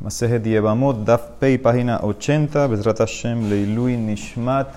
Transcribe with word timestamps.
Masejet 0.00 0.46
Yevamot, 0.46 1.04
Daf 1.04 1.40
Pei, 1.40 1.58
página 1.58 1.98
80, 2.04 2.68
Bezrat 2.68 2.98
Hashem, 2.98 3.50
Leilui 3.50 3.96
Nishmat, 3.96 4.68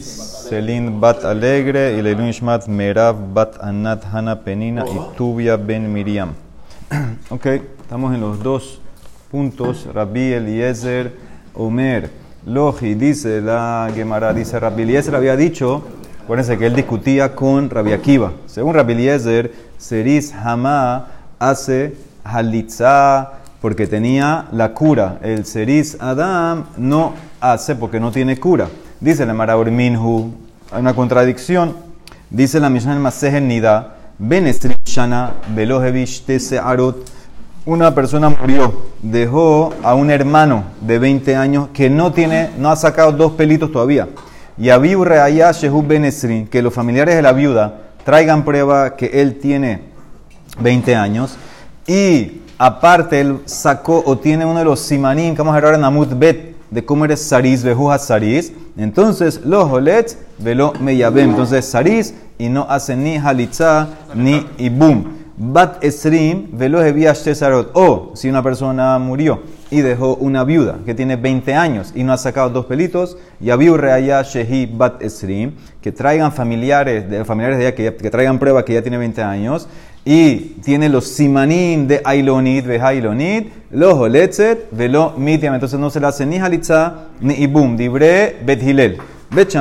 Selin 0.00 0.98
Bat 0.98 1.26
Alegre 1.26 1.92
y 1.92 2.00
Leilui 2.00 2.28
Nishmat, 2.28 2.66
Merav 2.66 3.34
Bat 3.34 3.58
Anat 3.60 4.02
Hana 4.10 4.36
Penina 4.36 4.82
y 4.86 5.14
Tubia 5.14 5.58
Ben 5.58 5.92
Miriam. 5.92 6.32
ok, 7.28 7.46
estamos 7.82 8.14
en 8.14 8.22
los 8.22 8.42
dos 8.42 8.80
puntos, 9.30 9.86
Rabbi 9.92 10.32
Eliezer 10.32 11.12
Omer. 11.52 12.10
Logi 12.46 12.94
dice 12.94 13.42
la 13.42 13.90
Gemara, 13.94 14.32
dice 14.32 14.58
Rabbi 14.58 14.84
Eliezer 14.84 15.14
había 15.16 15.36
dicho, 15.36 15.82
acuérdense 16.22 16.56
que 16.56 16.64
él 16.64 16.74
discutía 16.74 17.34
con 17.34 17.68
Rabbi 17.68 17.92
Akiva. 17.92 18.32
Según 18.46 18.72
Rabbi 18.72 18.94
Eliezer, 18.94 19.52
Seris 19.76 20.32
Hama 20.32 21.08
hace 21.38 21.94
halitza 22.24 23.43
porque 23.64 23.86
tenía 23.86 24.44
la 24.52 24.74
cura. 24.74 25.16
El 25.22 25.46
Seris 25.46 25.96
Adam 25.98 26.66
no 26.76 27.14
hace 27.40 27.74
porque 27.74 27.98
no 27.98 28.12
tiene 28.12 28.36
cura. 28.36 28.68
Dice 29.00 29.24
la 29.24 29.32
Maraur 29.32 29.70
Minhu, 29.70 30.34
hay 30.70 30.82
una 30.82 30.92
contradicción. 30.92 31.74
Dice 32.28 32.60
la 32.60 32.68
Mishnah 32.68 32.92
en 32.92 33.00
Masejen 33.00 33.48
Nida, 33.48 33.96
Shana 34.84 35.32
Velohevish 35.54 36.24
Arot. 36.62 37.10
Una 37.64 37.94
persona 37.94 38.28
murió, 38.28 38.82
dejó 39.00 39.72
a 39.82 39.94
un 39.94 40.10
hermano 40.10 40.64
de 40.82 40.98
20 40.98 41.34
años 41.34 41.68
que 41.72 41.88
no 41.88 42.12
tiene, 42.12 42.50
no 42.58 42.68
ha 42.68 42.76
sacado 42.76 43.12
dos 43.12 43.32
pelitos 43.32 43.72
todavía. 43.72 44.10
Y 44.58 44.68
Abiu 44.68 45.06
Reaya 45.06 45.52
Shehu 45.52 45.88
que 46.50 46.60
los 46.60 46.74
familiares 46.74 47.16
de 47.16 47.22
la 47.22 47.32
viuda 47.32 47.80
traigan 48.04 48.44
prueba 48.44 48.94
que 48.94 49.22
él 49.22 49.38
tiene 49.38 49.80
20 50.60 50.96
años. 50.96 51.38
Y 51.86 52.42
aparte 52.58 53.20
él 53.20 53.40
sacó 53.44 54.02
o 54.04 54.18
tiene 54.18 54.44
uno 54.44 54.58
de 54.58 54.64
los 54.64 54.80
simanim 54.80 55.34
que 55.34 55.42
vamos 55.42 55.52
a 55.52 55.56
ver 55.56 55.64
ahora 55.64 55.78
en 55.78 55.84
Amut 55.84 56.12
Bet, 56.18 56.54
de 56.70 56.84
cómo 56.84 57.04
eres 57.04 57.20
saris, 57.20 57.62
bejuja 57.62 57.98
saris, 57.98 58.52
entonces 58.76 59.40
los 59.44 59.70
holets 59.70 60.18
velo 60.38 60.72
meyabem, 60.80 61.30
entonces 61.30 61.64
saris 61.64 62.14
y 62.38 62.48
no 62.48 62.66
hace 62.68 62.96
ni 62.96 63.16
halitza 63.16 63.88
ni 64.14 64.44
ibum. 64.58 65.04
Bat 65.36 65.82
esrim 65.82 66.46
velo 66.52 66.78
sarot. 67.16 67.70
O 67.74 68.12
si 68.14 68.28
una 68.28 68.42
persona 68.42 68.98
murió 69.00 69.42
y 69.68 69.80
dejó 69.80 70.14
una 70.14 70.44
viuda 70.44 70.78
que 70.86 70.94
tiene 70.94 71.16
20 71.16 71.54
años 71.54 71.92
y 71.94 72.04
no 72.04 72.12
ha 72.12 72.18
sacado 72.18 72.50
dos 72.50 72.66
pelitos, 72.66 73.16
y 73.40 73.50
abiu 73.50 73.76
reaya 73.76 74.22
shehi 74.22 74.66
bat 74.66 75.02
esrim, 75.02 75.52
que 75.82 75.90
traigan 75.90 76.32
familiares 76.32 77.10
de 77.10 77.24
familiares 77.24 77.58
de 77.58 77.66
ella 77.66 77.74
que, 77.74 77.94
que 77.96 78.10
traigan 78.10 78.38
prueba 78.38 78.64
que 78.64 78.74
ya 78.74 78.82
tiene 78.82 78.98
20 78.98 79.22
años 79.22 79.68
y 80.04 80.36
tiene 80.62 80.88
los 80.88 81.06
simanim 81.06 81.86
de 81.86 82.02
Ailonit, 82.04 82.66
ve 82.66 82.80
Ailonit, 82.80 83.50
los 83.70 83.94
Oletzet, 83.94 84.68
velo 84.70 85.14
Mitiam. 85.16 85.54
Entonces 85.54 85.78
no 85.80 85.88
se 85.88 86.00
le 86.00 86.06
hace 86.06 86.26
ni 86.26 86.38
Halitza 86.38 87.08
ni 87.20 87.34
Ibum. 87.34 87.76
Dibre 87.76 88.36
Bet 88.44 88.62
Hilel. 88.62 88.98
Bet 89.30 89.54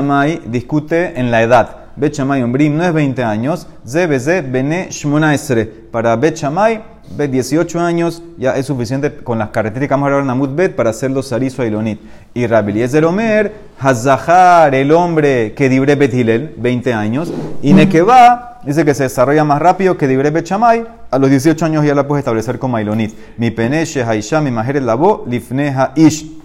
discute 0.46 1.18
en 1.18 1.32
la 1.32 1.44
edad. 1.44 1.83
Bet 1.96 2.14
Shamay 2.14 2.42
Ombrim 2.42 2.76
no 2.76 2.84
es 2.84 2.94
20 2.94 3.24
años. 3.24 3.68
Zebeze 3.88 4.42
Bene 4.42 4.88
Shmonaesre. 4.90 5.66
Para 5.66 6.16
Bet 6.16 7.30
18 7.30 7.80
años 7.80 8.24
ya 8.38 8.56
es 8.56 8.66
suficiente 8.66 9.14
con 9.14 9.38
las 9.38 9.50
características 9.50 9.90
que 9.90 9.94
vamos 9.94 10.06
a 10.06 10.08
hablar 10.08 10.24
en 10.24 10.30
Amut 10.32 10.56
Bet 10.56 10.76
para 10.76 10.90
hacer 10.90 11.12
los 11.12 11.28
Sarizo 11.28 11.62
Ailonit. 11.62 12.00
Y 12.34 12.48
Rabbi 12.48 12.72
Eliezer 12.72 13.06
Omer, 13.06 13.54
Hazahar, 13.80 14.74
el 14.74 14.92
hombre 14.92 15.54
que 15.54 15.70
Dibre 15.70 15.96
Bet 15.96 16.14
Hilel, 16.14 16.56
20 16.58 16.94
años. 16.94 17.32
Y 17.62 17.74
Nekeba 17.74 18.62
dice 18.66 18.84
que 18.84 18.96
se 18.96 19.04
desarrolla 19.04 19.44
más 19.44 19.62
rápido 19.62 19.98
que 19.98 20.08
Dibre 20.08 20.32
Bechamay. 20.32 20.86
A 21.12 21.20
los 21.20 21.30
18 21.30 21.66
años 21.66 21.86
ya 21.86 21.94
la 21.94 22.08
puedes 22.08 22.22
establecer 22.22 22.58
como 22.58 22.78
Ailonit. 22.78 23.14
Mi 23.38 23.52
peneche, 23.52 24.04
Haisha, 24.04 24.42
mi 24.42 24.50
el 24.50 24.86
labo, 24.86 25.26
lifneja, 25.28 25.92
ish. 25.96 26.43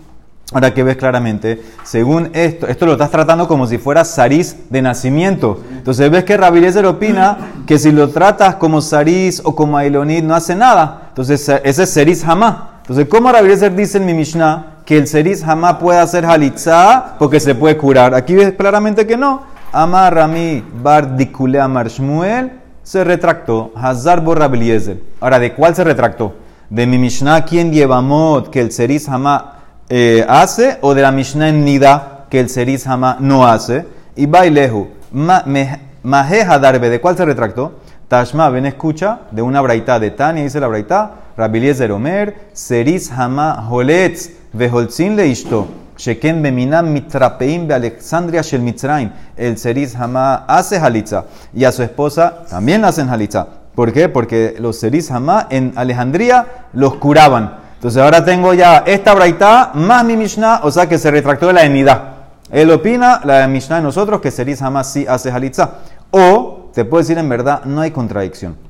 Ahora 0.50 0.72
que 0.72 0.82
ves 0.82 0.96
claramente, 0.96 1.62
según 1.84 2.30
esto, 2.32 2.66
esto 2.68 2.86
lo 2.86 2.92
estás 2.92 3.10
tratando 3.10 3.46
como 3.46 3.66
si 3.66 3.77
fuera 3.77 4.02
Saris 4.06 4.56
de 4.70 4.80
nacimiento. 4.80 5.62
Entonces 5.72 6.10
ves 6.10 6.25
que 6.25 6.38
Rabilezer 6.38 6.86
opina 6.86 7.36
que 7.66 7.78
si 7.78 7.92
lo 7.92 8.09
tratas 8.09 8.54
como 8.54 8.81
Saris 8.81 9.42
o 9.44 9.54
como 9.54 9.76
Ailonit 9.76 10.25
no 10.25 10.34
hace 10.34 10.56
nada. 10.56 11.09
Entonces 11.10 11.47
ese 11.62 11.82
es 11.82 11.91
Seris 11.91 12.25
Hamá. 12.25 12.81
Entonces, 12.81 13.06
¿cómo 13.10 13.31
Rabilezer 13.31 13.76
dice 13.76 13.98
en 13.98 14.06
mi 14.06 14.14
Mishnah 14.14 14.78
que 14.86 14.97
el 14.97 15.06
Seris 15.06 15.44
Hamá 15.44 15.78
puede 15.78 15.98
hacer 15.98 16.25
Halitzá 16.25 17.16
porque 17.19 17.41
se 17.41 17.54
puede 17.54 17.76
curar? 17.76 18.15
Aquí 18.15 18.34
ves 18.34 18.54
claramente 18.54 19.06
que 19.06 19.19
no. 19.19 19.42
Amar 19.70 20.15
Rami 20.15 20.65
Bar 20.82 21.15
Dikule 21.15 21.60
Amar 21.60 21.88
Shmuel 21.88 22.53
se 22.82 23.04
retractó. 23.04 23.72
Hazar 23.76 24.22
Borrabliezer. 24.22 25.03
Ahora, 25.20 25.38
¿de 25.38 25.53
cuál 25.53 25.75
se 25.75 25.84
retractó? 25.84 26.32
¿De 26.70 26.86
mi 26.86 26.97
Mishnah 26.97 27.44
quien 27.44 27.70
lleva 27.70 28.00
mod 28.00 28.48
que 28.48 28.62
el 28.62 28.72
Seris 28.72 29.06
Hama 29.10 29.57
eh, 29.88 30.25
hace? 30.28 30.78
¿O 30.81 30.94
de 30.94 31.03
la 31.03 31.12
Mishnah 31.12 31.49
en 31.49 31.65
Nida 31.65 32.26
que 32.31 32.41
el 32.41 32.49
Seris 32.49 32.87
Hama 32.87 33.16
no 33.21 33.47
hace? 33.47 33.87
Y 34.16 34.26
Bailehu. 34.26 34.88
Mahe 35.12 36.43
Hadarbe. 36.43 36.91
¿De 36.91 37.00
cuál 37.00 37.16
se 37.16 37.25
retractó? 37.25 37.81
Tashma, 38.09 38.48
ven 38.48 38.66
escucha 38.66 39.21
de 39.31 39.43
una 39.43 39.60
braita 39.60 39.98
de 39.98 40.10
Tania, 40.10 40.43
dice 40.43 40.60
la 40.60 40.69
braita. 40.69 41.12
Rabiliezer 41.37 41.93
Omer. 41.93 42.48
Seris 42.53 43.10
Hama 43.10 43.69
Holetz. 43.69 44.31
Veholzin 44.53 45.16
le 45.16 45.27
ishto. 45.27 45.69
Sheken 45.98 46.43
Beminam 46.43 46.93
Mitrapeim 46.93 47.66
de 47.66 47.75
Alexandria 47.75 48.43
Shel 48.43 48.62
Mitzraim. 48.62 49.10
El 49.37 49.59
Seris 49.59 49.97
Hamá 49.97 50.44
hace 50.47 50.78
halitza 50.78 51.25
y 51.53 51.65
a 51.65 51.72
su 51.72 51.82
esposa 51.82 52.44
también 52.48 52.84
hacen 52.84 53.09
halitza. 53.09 53.47
¿Por 53.75 53.93
qué? 53.93 54.09
Porque 54.09 54.54
los 54.59 54.78
Seris 54.78 55.10
Hamá 55.10 55.48
en 55.50 55.72
Alejandría 55.75 56.47
los 56.72 56.94
curaban. 56.94 57.67
Entonces 57.78 58.03
ahora 58.03 58.25
tengo 58.25 58.55
ya 58.55 58.83
esta 58.87 59.15
braita 59.15 59.71
más 59.75 60.05
mi 60.05 60.16
Mishnah, 60.16 60.61
o 60.65 60.71
sea 60.71 60.89
que 60.89 60.99
se 60.99 61.11
retractó 61.11 61.47
de 61.47 61.55
la 61.55 61.65
enidad. 61.65 62.03
Él 62.50 62.71
opina, 62.71 63.21
la 63.25 63.47
Mishnah 63.47 63.77
de 63.77 63.83
nosotros, 63.83 64.21
que 64.21 64.31
Seris 64.31 64.61
Hamá 64.62 64.84
sí 64.84 65.06
hace 65.09 65.31
halitza. 65.31 65.78
O 66.11 66.71
te 66.75 66.84
puedo 66.84 67.03
decir 67.03 67.19
en 67.19 67.28
verdad, 67.28 67.65
no 67.65 67.81
hay 67.81 67.91
contradicción 67.91 68.69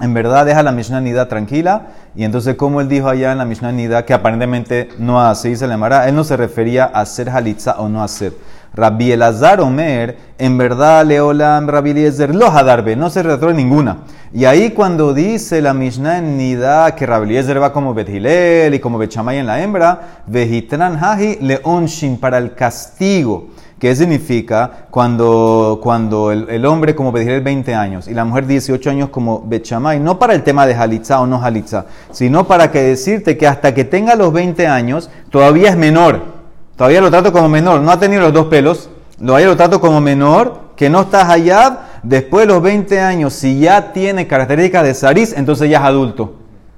en 0.00 0.14
verdad 0.14 0.46
deja 0.46 0.62
la 0.62 0.72
Mishnah 0.72 1.00
Nida 1.00 1.28
tranquila. 1.28 1.88
Y 2.14 2.24
entonces, 2.24 2.56
como 2.56 2.80
él 2.80 2.88
dijo 2.88 3.08
allá 3.08 3.32
en 3.32 3.38
la 3.38 3.44
Mishnah 3.44 3.72
Nida, 3.72 4.04
que 4.04 4.14
aparentemente 4.14 4.88
no 4.98 5.20
hace, 5.22 5.48
dice 5.48 5.66
la 5.66 5.76
Mara, 5.76 6.08
él 6.08 6.14
no 6.14 6.24
se 6.24 6.36
refería 6.36 6.84
a 6.84 7.02
hacer 7.02 7.28
halitza 7.30 7.76
o 7.78 7.88
no 7.88 8.02
hacer. 8.02 8.32
Rabbi 8.74 9.12
Elazar 9.12 9.60
Omer, 9.60 10.16
en 10.38 10.58
verdad, 10.58 11.04
Leolam, 11.04 11.68
Rabbi 11.68 11.90
Eliezer, 11.90 12.34
lo 12.34 12.46
hadarbe, 12.46 12.96
no 12.96 13.10
se 13.10 13.22
retró 13.22 13.52
ninguna. 13.52 13.98
Y 14.32 14.44
ahí 14.46 14.70
cuando 14.70 15.12
dice 15.12 15.60
la 15.60 15.74
Mishnah 15.74 16.18
en 16.18 16.36
Nida 16.38 16.94
que 16.94 17.06
Rabbi 17.06 17.26
Eliezer 17.26 17.60
va 17.60 17.72
como 17.72 17.94
Bethilel 17.94 18.74
y 18.74 18.80
como 18.80 18.98
Bechamay 18.98 19.38
en 19.38 19.46
la 19.46 19.62
hembra, 19.62 20.22
Vejitran 20.26 20.96
Haji 21.02 21.38
Leonshin 21.40 22.18
para 22.18 22.38
el 22.38 22.54
castigo 22.54 23.48
¿Qué 23.82 23.96
significa 23.96 24.86
cuando, 24.92 25.80
cuando 25.82 26.30
el, 26.30 26.64
hombre 26.66 26.94
como 26.94 27.12
pedir 27.12 27.42
20 27.42 27.74
años 27.74 28.06
y 28.06 28.14
la 28.14 28.24
mujer 28.24 28.46
18 28.46 28.90
años 28.90 29.08
como 29.08 29.42
Bechamay? 29.44 29.98
No 29.98 30.20
para 30.20 30.34
el 30.34 30.44
tema 30.44 30.68
de 30.68 30.74
Jalitza 30.76 31.20
o 31.20 31.26
no 31.26 31.40
Jalitza, 31.40 31.86
sino 32.12 32.46
para 32.46 32.70
que 32.70 32.80
decirte 32.80 33.36
que 33.36 33.48
hasta 33.48 33.74
que 33.74 33.82
tenga 33.82 34.14
los 34.14 34.32
20 34.32 34.68
años 34.68 35.10
todavía 35.30 35.70
es 35.70 35.76
menor. 35.76 36.41
Todavía 36.76 37.00
lo 37.00 37.10
trato 37.10 37.32
como 37.32 37.48
menor. 37.48 37.80
No 37.80 37.90
ha 37.90 37.98
tenido 37.98 38.22
los 38.22 38.32
dos 38.32 38.46
pelos. 38.46 38.90
Todavía 39.18 39.46
lo 39.46 39.56
trato 39.56 39.80
como 39.80 40.00
menor, 40.00 40.60
que 40.76 40.90
no 40.90 41.02
está 41.02 41.30
allá. 41.30 42.00
Después 42.02 42.46
de 42.46 42.52
los 42.52 42.62
20 42.62 43.00
años, 43.00 43.32
si 43.32 43.60
ya 43.60 43.92
tiene 43.92 44.26
características 44.26 44.84
de 44.84 44.94
Saris, 44.94 45.34
entonces 45.36 45.70
ya 45.70 45.78
es 45.78 45.84
adulto. 45.84 46.34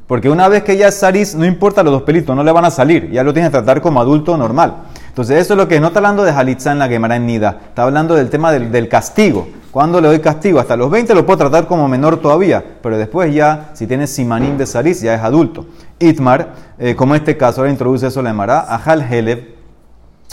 Porque 0.07 0.29
una 0.29 0.49
vez 0.49 0.63
que 0.63 0.77
ya 0.77 0.89
es 0.89 0.97
Saris, 0.97 1.35
no 1.35 1.47
importa 1.47 1.83
los 1.83 1.93
dos 1.93 2.03
pelitos, 2.03 2.37
no 2.37 2.45
le 2.45 2.53
van 2.53 2.67
a 2.67 2.71
salir. 2.71 3.11
Ya 3.11 3.25
lo 3.25 3.33
tienes 3.33 3.51
que 3.51 3.57
tratar 3.57 3.81
como 3.81 4.01
adulto 4.01 4.37
normal. 4.37 4.75
Entonces, 5.09 5.41
eso 5.41 5.55
es 5.55 5.59
lo 5.59 5.69
que 5.69 5.81
no 5.81 5.87
está 5.87 6.01
hablando 6.01 6.25
de 6.25 6.33
Halitza 6.33 6.73
en 6.73 6.79
la 6.79 6.89
Gemara 6.89 7.17
en 7.17 7.25
Nida. 7.25 7.61
Está 7.69 7.85
hablando 7.85 8.15
del 8.15 8.29
tema 8.29 8.53
del, 8.53 8.89
castigo. 8.89 9.49
Cuando 9.71 10.01
le 10.01 10.09
doy 10.09 10.19
castigo? 10.19 10.61
Hasta 10.61 10.77
los 10.77 10.91
20 10.91 11.15
lo 11.15 11.25
puedo 11.25 11.39
tratar 11.39 11.67
como 11.67 11.89
menor 11.89 12.19
todavía, 12.19 12.63
pero 12.83 12.99
después 12.99 13.35
ya, 13.35 13.71
si 13.73 13.87
tiene 13.87 14.07
simanín 14.07 14.59
de 14.59 14.67
saris, 14.67 15.01
ya 15.01 15.15
es 15.15 15.23
adulto. 15.23 15.67
Itmar, 15.99 16.53
eh, 16.79 16.95
como 16.95 17.15
este 17.15 17.37
caso, 17.37 17.61
ahora 17.61 17.71
introduce 17.71 18.07
eso 18.07 18.21
la 18.23 18.31
Gemara. 18.31 18.67
Ajal 18.69 19.03
Helev, 19.03 19.54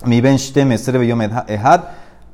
mi 0.05 0.21
ben 0.21 0.37
shtem 0.37 0.71
esre 0.71 0.99
ehad, 1.47 1.81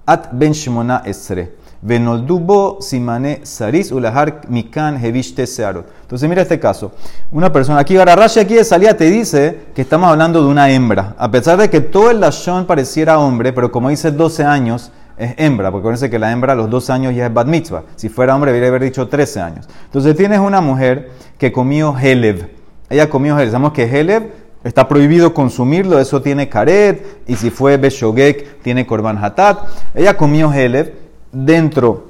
at 0.06 0.30
ben 0.32 0.54
shmona 0.54 1.04
esre. 1.06 1.52
Venoldubo 1.82 2.82
simane 2.82 3.42
saris 3.44 3.92
ulahar 3.92 4.42
mikan 4.50 4.98
hevishte 4.98 5.46
searot. 5.46 5.86
Entonces 6.02 6.28
mira 6.28 6.42
este 6.42 6.60
caso. 6.60 6.92
Una 7.32 7.52
persona, 7.52 7.80
aquí 7.80 7.94
Gararashi 7.96 8.40
aquí 8.40 8.56
de 8.56 8.64
salida 8.64 8.96
te 8.96 9.06
dice 9.06 9.68
que 9.76 9.84
estamos 9.84 10.10
hablando 10.10 10.42
de 10.42 10.48
una 10.48 10.70
hembra. 10.72 11.14
A 11.20 11.30
pesar 11.30 11.58
de 11.58 11.70
que 11.70 11.82
todo 11.82 12.10
el 12.10 12.20
lashon 12.20 12.66
pareciera 12.66 13.20
hombre, 13.20 13.54
pero 13.54 13.72
como 13.72 13.90
dice 13.90 14.12
12 14.12 14.44
años, 14.44 14.92
es 15.18 15.34
hembra, 15.38 15.72
porque 15.72 15.82
acuérdense 15.82 16.10
que 16.10 16.20
la 16.20 16.32
hembra 16.32 16.54
a 16.54 16.56
los 16.56 16.70
12 16.70 16.94
años 16.94 17.16
ya 17.16 17.28
es 17.28 17.34
bat 17.34 17.48
mitzvah. 17.48 17.84
Si 17.96 18.10
fuera 18.10 18.36
hombre, 18.36 18.52
debería 18.52 18.70
haber 18.70 18.84
dicho 18.84 19.08
13 19.08 19.40
años. 19.42 19.68
Entonces 19.86 20.16
tienes 20.16 20.40
una 20.40 20.62
mujer 20.62 21.12
que 21.38 21.52
comió 21.52 21.96
helev. 21.98 22.50
Ella 22.90 23.10
comió 23.10 23.38
helev. 23.38 23.52
Sabemos 23.52 23.74
que 23.74 23.84
helev 23.84 24.32
está 24.68 24.88
prohibido 24.88 25.34
consumirlo, 25.34 26.00
eso 26.00 26.22
tiene 26.22 26.50
karet, 26.50 27.24
y 27.28 27.36
si 27.36 27.50
fue 27.50 27.78
beshogek, 27.78 28.62
tiene 28.62 28.86
korban 28.86 29.24
hatat. 29.24 29.60
Ella 29.96 30.18
comió 30.18 30.52
helev 30.52 30.94
dentro 31.32 32.08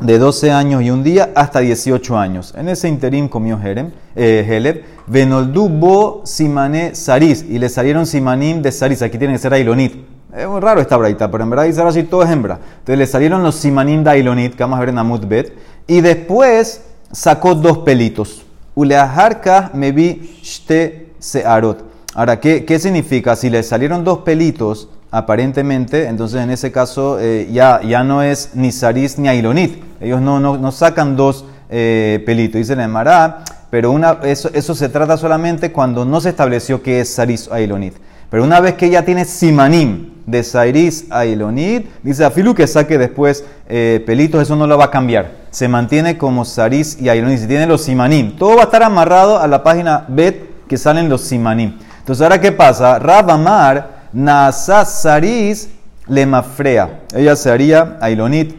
de 0.00 0.18
12 0.18 0.50
años 0.50 0.82
y 0.82 0.90
un 0.90 1.04
día 1.04 1.30
hasta 1.34 1.60
18 1.60 2.18
años. 2.18 2.54
En 2.56 2.68
ese 2.68 2.88
interim 2.88 3.28
comió 3.28 3.58
Jerem, 3.58 3.92
eh, 4.16 4.44
Heleb, 4.48 4.84
Benoldu 5.06 5.68
bo 5.68 6.22
simane 6.24 6.94
saris, 6.94 7.44
y 7.48 7.58
le 7.58 7.68
salieron 7.68 8.06
simanim 8.06 8.62
de 8.62 8.72
saris, 8.72 9.02
aquí 9.02 9.18
tiene 9.18 9.34
que 9.34 9.38
ser 9.38 9.52
ailonit. 9.52 9.94
Es 10.34 10.46
raro 10.46 10.80
esta 10.80 10.96
braita, 10.96 11.30
pero 11.30 11.44
en 11.44 11.50
verdad 11.50 11.64
dice 11.64 11.80
así 11.82 12.02
todo 12.02 12.24
es 12.24 12.30
hembra. 12.30 12.58
Entonces 12.78 12.98
le 12.98 13.06
salieron 13.06 13.42
los 13.42 13.54
simanim 13.54 14.02
de 14.02 14.10
ailonit, 14.10 14.54
que 14.54 14.64
vamos 14.64 14.78
a 14.78 14.80
ver 14.80 14.88
en 14.88 14.98
Amut 14.98 15.24
Bet, 15.26 15.56
y 15.86 16.00
después 16.00 16.82
sacó 17.12 17.54
dos 17.54 17.78
pelitos. 17.78 18.43
Uleaharka 18.74 19.70
me 19.74 19.92
vi 19.92 20.38
shte 20.42 21.12
searot. 21.18 21.84
Ahora, 22.14 22.38
¿qué, 22.40 22.64
¿qué 22.64 22.78
significa? 22.78 23.36
Si 23.36 23.50
le 23.50 23.62
salieron 23.62 24.04
dos 24.04 24.18
pelitos, 24.18 24.88
aparentemente, 25.10 26.06
entonces 26.06 26.42
en 26.42 26.50
ese 26.50 26.72
caso 26.72 27.18
eh, 27.20 27.48
ya, 27.52 27.80
ya 27.82 28.02
no 28.02 28.22
es 28.22 28.50
ni 28.54 28.72
saris 28.72 29.16
ni 29.18 29.28
ailonit. 29.28 29.80
Ellos 30.00 30.20
no, 30.20 30.40
no, 30.40 30.58
no 30.58 30.72
sacan 30.72 31.16
dos 31.16 31.44
eh, 31.70 32.22
pelitos. 32.26 32.58
Dice 32.58 32.74
la 32.74 32.84
Emara, 32.84 33.44
pero 33.70 33.92
una, 33.92 34.18
eso, 34.24 34.50
eso 34.52 34.74
se 34.74 34.88
trata 34.88 35.16
solamente 35.16 35.70
cuando 35.70 36.04
no 36.04 36.20
se 36.20 36.30
estableció 36.30 36.82
que 36.82 37.00
es 37.00 37.14
saris 37.14 37.46
o 37.46 37.54
ailonit. 37.54 37.94
Pero 38.28 38.42
una 38.42 38.58
vez 38.58 38.74
que 38.74 38.90
ya 38.90 39.04
tiene 39.04 39.24
simanim 39.24 40.13
de 40.26 40.42
saris 40.42 41.06
a 41.10 41.20
ailonit, 41.20 41.86
dice 42.02 42.24
Afilu 42.24 42.54
que 42.54 42.66
saque 42.66 42.98
después 42.98 43.44
eh, 43.68 44.02
pelitos, 44.06 44.42
eso 44.42 44.56
no 44.56 44.66
lo 44.66 44.78
va 44.78 44.86
a 44.86 44.90
cambiar. 44.90 45.32
Se 45.50 45.68
mantiene 45.68 46.18
como 46.18 46.44
saris 46.44 46.98
y 47.00 47.08
ailonit. 47.08 47.38
Si 47.38 47.46
tiene 47.46 47.66
los 47.66 47.82
simanim, 47.82 48.36
todo 48.36 48.56
va 48.56 48.62
a 48.62 48.64
estar 48.64 48.82
amarrado 48.82 49.38
a 49.38 49.46
la 49.46 49.62
página 49.62 50.04
bet 50.08 50.66
que 50.66 50.76
salen 50.76 51.08
los 51.08 51.20
simanim. 51.22 51.78
Entonces, 51.98 52.22
¿ahora 52.22 52.40
qué 52.40 52.52
pasa? 52.52 52.98
Rabamar 52.98 54.04
Nasa 54.12 54.84
Saris 54.84 55.70
le 56.06 56.24
mafrea. 56.24 57.00
Ella 57.14 57.34
se 57.34 57.50
haría 57.50 57.98
Ailonit 58.00 58.54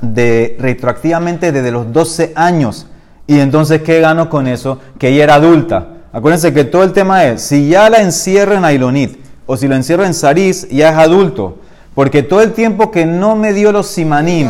de, 0.00 0.56
retroactivamente 0.58 1.50
desde 1.50 1.70
los 1.70 1.92
12 1.92 2.32
años. 2.36 2.86
Y 3.26 3.40
entonces, 3.40 3.82
¿qué 3.82 4.00
gano 4.00 4.28
con 4.28 4.46
eso? 4.46 4.80
Que 4.98 5.08
ella 5.08 5.24
era 5.24 5.34
adulta. 5.36 5.88
Acuérdense 6.12 6.52
que 6.52 6.64
todo 6.64 6.84
el 6.84 6.92
tema 6.92 7.24
es, 7.24 7.42
si 7.42 7.68
ya 7.68 7.88
la 7.88 7.98
encierro 7.98 8.54
en 8.54 8.64
Ailonit 8.64 9.25
o 9.46 9.56
si 9.56 9.68
lo 9.68 9.74
encierro 9.74 10.04
en 10.04 10.14
Saris, 10.14 10.68
ya 10.68 10.90
es 10.90 10.96
adulto. 10.96 11.58
Porque 11.94 12.22
todo 12.22 12.42
el 12.42 12.52
tiempo 12.52 12.90
que 12.90 13.06
no 13.06 13.36
me 13.36 13.52
dio 13.52 13.72
los 13.72 13.86
simanim, 13.86 14.48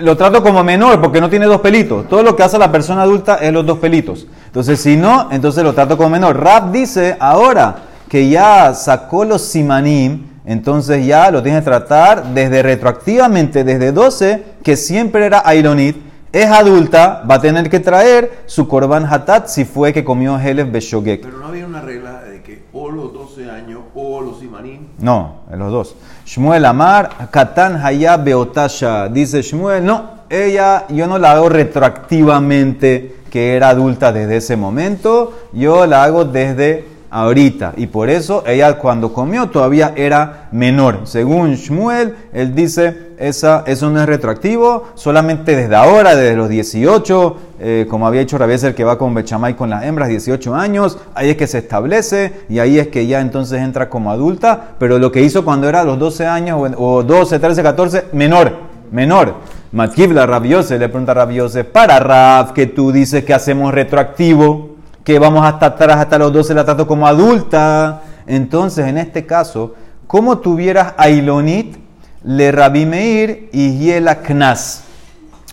lo 0.00 0.16
trato 0.16 0.42
como 0.42 0.62
menor 0.62 1.00
porque 1.00 1.20
no 1.20 1.30
tiene 1.30 1.46
dos 1.46 1.60
pelitos. 1.60 2.08
Todo 2.08 2.22
lo 2.22 2.36
que 2.36 2.42
hace 2.42 2.58
la 2.58 2.70
persona 2.70 3.02
adulta 3.02 3.36
es 3.36 3.52
los 3.52 3.66
dos 3.66 3.78
pelitos. 3.78 4.26
Entonces, 4.46 4.80
si 4.80 4.96
no, 4.96 5.28
entonces 5.30 5.64
lo 5.64 5.72
trato 5.72 5.96
como 5.96 6.10
menor. 6.10 6.38
Rap 6.38 6.70
dice, 6.70 7.16
ahora, 7.18 7.76
que 8.08 8.28
ya 8.28 8.74
sacó 8.74 9.24
los 9.24 9.42
simanim, 9.42 10.26
entonces 10.44 11.04
ya 11.04 11.30
lo 11.30 11.42
tiene 11.42 11.58
que 11.58 11.64
tratar 11.64 12.32
desde 12.34 12.62
retroactivamente, 12.62 13.64
desde 13.64 13.90
12, 13.90 14.44
que 14.62 14.76
siempre 14.76 15.26
era 15.26 15.42
Aironit, 15.44 15.96
es 16.32 16.46
adulta, 16.46 17.24
va 17.28 17.36
a 17.36 17.40
tener 17.40 17.70
que 17.70 17.80
traer 17.80 18.42
su 18.46 18.68
korban 18.68 19.06
hatat 19.06 19.48
si 19.48 19.64
fue 19.64 19.92
que 19.92 20.04
comió 20.04 20.38
Helef 20.38 20.70
Beshogek. 20.70 21.22
Pero 21.22 21.38
no 21.38 21.46
había 21.46 21.66
una 21.66 21.80
regla 21.80 22.22
de 22.22 22.42
que 22.42 22.64
o 22.72 22.90
los 22.90 23.12
12 23.12 23.50
años 23.50 23.80
o 23.94 24.20
los 24.20 24.38
simanim. 24.38 24.82
No, 24.98 25.40
en 25.52 25.58
los 25.58 25.72
dos. 25.72 25.96
Shmuel 26.24 26.64
Amar, 26.64 27.28
Katan 27.30 27.76
Haya 27.84 28.16
Beotasha. 28.16 29.08
Dice 29.08 29.42
Shmuel, 29.42 29.84
no, 29.84 30.16
ella, 30.28 30.86
yo 30.88 31.06
no 31.06 31.18
la 31.18 31.32
hago 31.32 31.48
retroactivamente 31.48 33.16
que 33.30 33.54
era 33.54 33.68
adulta 33.68 34.12
desde 34.12 34.38
ese 34.38 34.56
momento, 34.56 35.32
yo 35.52 35.86
la 35.86 36.04
hago 36.04 36.24
desde 36.24 36.95
ahorita. 37.16 37.72
Y 37.78 37.86
por 37.86 38.10
eso 38.10 38.44
ella 38.46 38.76
cuando 38.78 39.10
comió 39.10 39.48
todavía 39.48 39.94
era 39.96 40.48
menor. 40.52 41.00
Según 41.04 41.54
Shmuel, 41.54 42.14
él 42.34 42.54
dice, 42.54 43.14
esa, 43.18 43.64
eso 43.66 43.88
no 43.88 44.02
es 44.02 44.06
retroactivo, 44.06 44.88
solamente 44.94 45.56
desde 45.56 45.74
ahora, 45.74 46.14
desde 46.14 46.36
los 46.36 46.50
18, 46.50 47.36
eh, 47.58 47.86
como 47.88 48.06
había 48.06 48.20
hecho 48.20 48.36
Rabieser 48.36 48.74
que 48.74 48.84
va 48.84 48.98
con 48.98 49.14
Bechamay 49.14 49.54
con 49.56 49.70
las 49.70 49.84
hembras, 49.84 50.10
18 50.10 50.54
años, 50.54 50.98
ahí 51.14 51.30
es 51.30 51.38
que 51.38 51.46
se 51.46 51.58
establece 51.58 52.32
y 52.50 52.58
ahí 52.58 52.78
es 52.78 52.88
que 52.88 53.06
ya 53.06 53.22
entonces 53.22 53.62
entra 53.62 53.88
como 53.88 54.10
adulta, 54.10 54.74
pero 54.78 54.98
lo 54.98 55.10
que 55.10 55.22
hizo 55.22 55.42
cuando 55.42 55.70
era 55.70 55.84
los 55.84 55.98
12 55.98 56.26
años 56.26 56.70
o, 56.76 57.02
12, 57.02 57.38
13, 57.38 57.62
14, 57.62 58.04
menor, 58.12 58.52
menor. 58.92 59.36
Matkivla 59.72 60.26
Rabiose 60.26 60.78
le 60.78 60.90
pregunta 60.90 61.12
a 61.12 61.14
Rabiose, 61.14 61.64
para 61.64 61.98
Rab, 61.98 62.52
que 62.52 62.66
tú 62.66 62.92
dices 62.92 63.24
que 63.24 63.32
hacemos 63.32 63.72
retroactivo, 63.72 64.75
que 65.06 65.20
vamos 65.20 65.46
hasta 65.46 65.66
atrás, 65.66 65.98
hasta 65.98 66.18
los 66.18 66.32
12 66.32 66.52
la 66.52 66.64
trato 66.64 66.84
como 66.84 67.06
adulta. 67.06 68.02
Entonces, 68.26 68.88
en 68.88 68.98
este 68.98 69.24
caso, 69.24 69.76
como 70.08 70.38
tuvieras 70.38 70.94
Ailonit, 70.96 71.76
le 72.24 72.50
Rabí 72.50 72.86
Meir 72.86 73.48
y 73.52 73.78
Yela 73.78 74.16
Knas. 74.16 74.82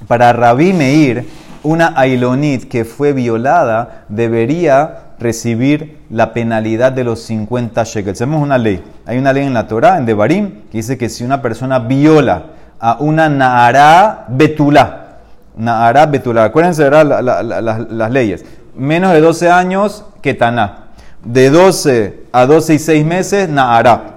Para 0.08 0.34
Rabí 0.34 0.74
Meir, 0.74 1.30
una 1.62 1.94
Ailonit 1.96 2.68
que 2.68 2.84
fue 2.84 3.14
violada 3.14 4.06
debería 4.10 5.12
recibir 5.20 6.00
la 6.10 6.34
penalidad 6.34 6.92
de 6.92 7.04
los 7.04 7.22
50 7.22 7.84
shekels. 7.84 8.18
Hacemos 8.18 8.42
una 8.42 8.58
ley. 8.58 8.84
Hay 9.06 9.20
una 9.20 9.34
ley 9.34 9.46
en 9.46 9.54
la 9.54 9.68
Torah, 9.68 10.00
en 10.00 10.08
Devarim, 10.08 10.64
que 10.72 10.80
dice 10.80 10.98
que 10.98 11.10
si 11.10 11.24
una 11.24 11.44
persona 11.44 11.78
viola 11.78 12.46
a 12.80 12.98
una 13.00 13.30
Naara 13.30 14.26
Betulá, 14.30 15.20
Naara 15.56 16.08
Betulá, 16.08 16.46
acuérdense 16.46 16.90
de 16.90 17.04
las 17.04 18.12
leyes 18.12 18.44
menos 18.76 19.14
de 19.14 19.22
12 19.22 19.50
años, 19.50 20.06
Ketaná. 20.22 20.88
De 21.24 21.50
12 21.50 22.24
a 22.32 22.46
12 22.46 22.74
y 22.74 22.80
6 22.80 23.06
meses, 23.06 23.50
Nahará. 23.50 24.14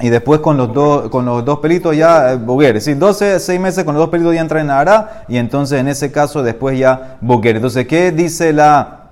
Y 0.00 0.10
después 0.10 0.40
con 0.40 0.56
los, 0.56 0.72
dos, 0.72 1.08
con 1.08 1.24
los 1.24 1.44
dos 1.44 1.58
pelitos 1.58 1.96
ya, 1.96 2.32
eh, 2.32 2.36
Boguer. 2.36 2.76
Es 2.76 2.84
decir, 2.84 2.98
12, 2.98 3.40
6 3.40 3.60
meses 3.60 3.84
con 3.84 3.94
los 3.94 4.02
dos 4.02 4.10
pelitos 4.10 4.34
ya 4.34 4.40
entra 4.40 4.60
en 4.60 4.68
Nahará. 4.68 5.24
Y 5.28 5.38
entonces 5.38 5.80
en 5.80 5.88
ese 5.88 6.12
caso 6.12 6.42
después 6.42 6.78
ya 6.78 7.16
Boguer. 7.20 7.56
Entonces, 7.56 7.86
¿qué 7.86 8.12
dice 8.12 8.52
la, 8.52 9.10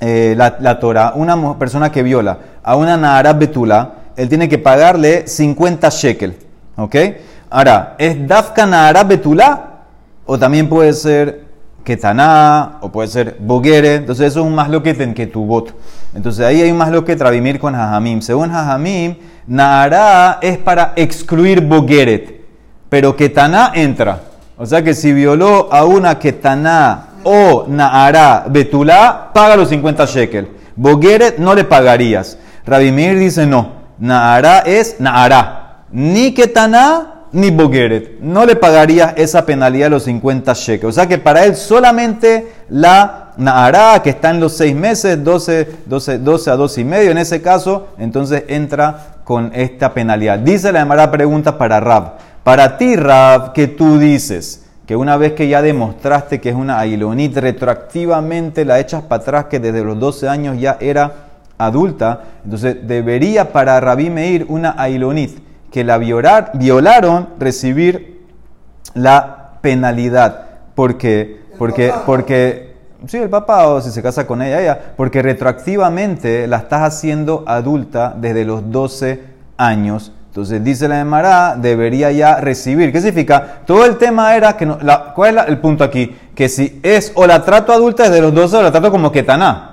eh, 0.00 0.34
la, 0.36 0.56
la, 0.60 0.80
Torah? 0.80 1.12
Una 1.14 1.58
persona 1.58 1.92
que 1.92 2.02
viola 2.02 2.38
a 2.62 2.76
una 2.76 2.96
Nahará 2.96 3.32
Betula, 3.32 3.92
él 4.16 4.28
tiene 4.28 4.48
que 4.48 4.58
pagarle 4.58 5.28
50 5.28 5.88
shekel. 5.90 6.36
¿Ok? 6.76 6.96
Ahora, 7.50 7.94
¿es 7.98 8.26
Dafka 8.26 8.66
Nahará 8.66 9.04
Betula? 9.04 9.64
O 10.26 10.38
también 10.38 10.68
puede 10.68 10.92
ser 10.92 11.47
Ketaná, 11.84 12.78
o 12.82 12.90
puede 12.90 13.08
ser 13.08 13.36
Boguere, 13.40 13.94
entonces 13.94 14.26
eso 14.26 14.40
es 14.40 14.46
un 14.46 14.54
más 14.54 14.68
loquete 14.68 15.04
en 15.04 15.14
Ketubot. 15.14 15.74
Entonces 16.14 16.44
ahí 16.44 16.60
hay 16.60 16.70
un 16.70 16.76
más 16.76 16.90
loquete 16.90 17.24
Rabimir 17.24 17.58
con 17.58 17.74
Jajamim. 17.74 18.20
Según 18.20 18.50
Jajamim, 18.50 19.16
Naara 19.46 20.38
es 20.42 20.58
para 20.58 20.92
excluir 20.96 21.62
Bogueret, 21.62 22.44
pero 22.88 23.16
Ketaná 23.16 23.72
entra. 23.74 24.20
O 24.58 24.66
sea 24.66 24.82
que 24.82 24.92
si 24.94 25.12
violó 25.12 25.72
a 25.72 25.84
una 25.84 26.18
Ketaná 26.18 27.06
o 27.24 27.66
Naara 27.68 28.44
Betulá, 28.48 29.30
paga 29.32 29.56
los 29.56 29.68
50 29.68 30.04
shekel. 30.04 30.48
Bogueret 30.76 31.38
no 31.38 31.54
le 31.54 31.64
pagarías. 31.64 32.38
Rabimir 32.66 33.18
dice 33.18 33.46
no, 33.46 33.72
Naara 33.98 34.60
es 34.60 35.00
Naara. 35.00 35.84
Ni 35.90 36.34
Ketaná 36.34 37.17
ni 37.32 37.50
Bogeret. 37.50 38.20
No 38.20 38.46
le 38.46 38.56
pagaría 38.56 39.14
esa 39.16 39.44
penalidad 39.44 39.86
de 39.86 39.90
los 39.90 40.04
50 40.04 40.52
shekels. 40.54 40.90
O 40.90 40.92
sea 40.92 41.06
que 41.06 41.18
para 41.18 41.44
él 41.44 41.56
solamente 41.56 42.52
la 42.68 43.32
Nahara, 43.36 44.02
que 44.02 44.10
está 44.10 44.30
en 44.30 44.40
los 44.40 44.56
6 44.56 44.74
meses, 44.74 45.22
12, 45.22 45.68
12, 45.86 46.18
12 46.18 46.50
a 46.50 46.56
12 46.56 46.80
y 46.80 46.84
medio, 46.84 47.10
en 47.10 47.18
ese 47.18 47.40
caso, 47.40 47.88
entonces 47.98 48.44
entra 48.48 49.18
con 49.24 49.52
esta 49.54 49.94
penalidad. 49.94 50.38
Dice 50.38 50.72
la 50.72 50.80
Emara 50.80 51.10
pregunta 51.10 51.58
para 51.58 51.80
Rab. 51.80 52.14
Para 52.42 52.78
ti, 52.78 52.96
Rab, 52.96 53.52
que 53.52 53.68
tú 53.68 53.98
dices 53.98 54.64
que 54.86 54.96
una 54.96 55.18
vez 55.18 55.34
que 55.34 55.48
ya 55.48 55.60
demostraste 55.60 56.40
que 56.40 56.48
es 56.48 56.54
una 56.54 56.78
ailonit, 56.78 57.36
retroactivamente 57.36 58.64
la 58.64 58.80
echas 58.80 59.02
para 59.02 59.22
atrás, 59.22 59.44
que 59.44 59.60
desde 59.60 59.84
los 59.84 60.00
12 60.00 60.28
años 60.28 60.58
ya 60.58 60.78
era 60.80 61.12
adulta, 61.58 62.22
entonces 62.42 62.76
debería 62.86 63.52
para 63.52 63.78
Rabí 63.80 64.08
Meir 64.08 64.46
una 64.48 64.74
ailonit 64.78 65.47
que 65.70 65.84
la 65.84 65.98
violar, 65.98 66.52
violaron 66.54 67.28
recibir 67.38 68.26
la 68.94 69.52
penalidad. 69.60 70.46
Porque, 70.74 71.40
porque, 71.58 71.92
porque, 72.06 72.74
sí, 73.06 73.16
el 73.18 73.28
papá 73.28 73.68
o 73.68 73.80
si 73.80 73.90
se 73.90 74.02
casa 74.02 74.26
con 74.26 74.42
ella, 74.42 74.60
ella, 74.60 74.78
porque 74.96 75.22
retroactivamente 75.22 76.46
la 76.46 76.58
estás 76.58 76.82
haciendo 76.82 77.44
adulta 77.46 78.14
desde 78.16 78.44
los 78.44 78.70
12 78.70 79.22
años. 79.56 80.12
Entonces 80.28 80.62
dice 80.62 80.86
la 80.86 81.00
Emara, 81.00 81.56
debería 81.56 82.12
ya 82.12 82.36
recibir. 82.36 82.92
¿Qué 82.92 83.00
significa? 83.00 83.60
Todo 83.66 83.84
el 83.84 83.96
tema 83.96 84.36
era 84.36 84.56
que, 84.56 84.66
no, 84.66 84.78
la, 84.80 85.12
¿cuál 85.14 85.38
es 85.38 85.48
el 85.48 85.58
punto 85.58 85.82
aquí? 85.82 86.14
Que 86.34 86.48
si 86.48 86.78
es 86.82 87.12
o 87.16 87.26
la 87.26 87.44
trato 87.44 87.72
adulta 87.72 88.04
desde 88.04 88.20
los 88.20 88.32
12 88.32 88.56
o 88.58 88.62
la 88.62 88.70
trato 88.70 88.90
como 88.90 89.10
ketaná. 89.10 89.67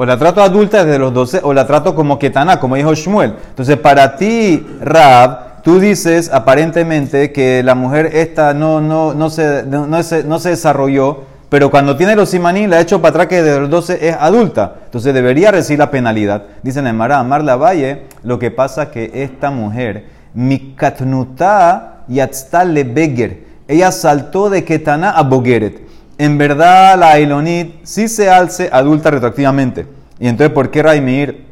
O 0.00 0.06
la 0.06 0.16
trato 0.16 0.40
adulta 0.40 0.84
desde 0.84 0.96
los 0.96 1.12
12, 1.12 1.40
o 1.42 1.52
la 1.52 1.66
trato 1.66 1.92
como 1.92 2.20
ketana, 2.20 2.60
como 2.60 2.76
dijo 2.76 2.94
Shmuel. 2.94 3.34
Entonces, 3.48 3.76
para 3.78 4.14
ti, 4.14 4.64
Rab, 4.80 5.60
tú 5.64 5.80
dices 5.80 6.30
aparentemente 6.32 7.32
que 7.32 7.64
la 7.64 7.74
mujer 7.74 8.10
esta 8.12 8.54
no, 8.54 8.80
no, 8.80 9.12
no, 9.12 9.28
se, 9.28 9.64
no, 9.64 10.00
se, 10.04 10.22
no 10.22 10.38
se 10.38 10.50
desarrolló, 10.50 11.24
pero 11.48 11.72
cuando 11.72 11.96
tiene 11.96 12.14
los 12.14 12.28
simaní, 12.28 12.68
la 12.68 12.76
ha 12.76 12.80
hecho 12.80 13.02
para 13.02 13.10
atrás 13.10 13.26
que 13.26 13.42
desde 13.42 13.58
los 13.58 13.70
12 13.70 14.08
es 14.08 14.16
adulta. 14.20 14.76
Entonces, 14.84 15.12
debería 15.12 15.50
recibir 15.50 15.80
la 15.80 15.90
penalidad. 15.90 16.44
Dicen 16.62 16.86
en 16.86 16.96
Mara, 16.96 17.18
Amar 17.18 17.42
la 17.42 17.56
Valle, 17.56 18.04
lo 18.22 18.38
que 18.38 18.52
pasa 18.52 18.92
que 18.92 19.10
esta 19.12 19.50
mujer, 19.50 20.04
mikatnuta 20.32 22.04
yatztal 22.06 22.72
le 22.72 22.84
ella 23.66 23.90
saltó 23.90 24.48
de 24.48 24.62
Ketana 24.64 25.10
a 25.10 25.24
Bogeret. 25.24 25.87
En 26.18 26.36
verdad, 26.36 26.98
la 26.98 27.12
Ailonit 27.12 27.84
sí 27.84 28.08
se 28.08 28.28
alce 28.28 28.68
adulta 28.72 29.10
retroactivamente. 29.10 29.86
Y 30.18 30.26
entonces, 30.26 30.52
¿por 30.52 30.70
qué 30.70 30.82
Raimir 30.82 31.46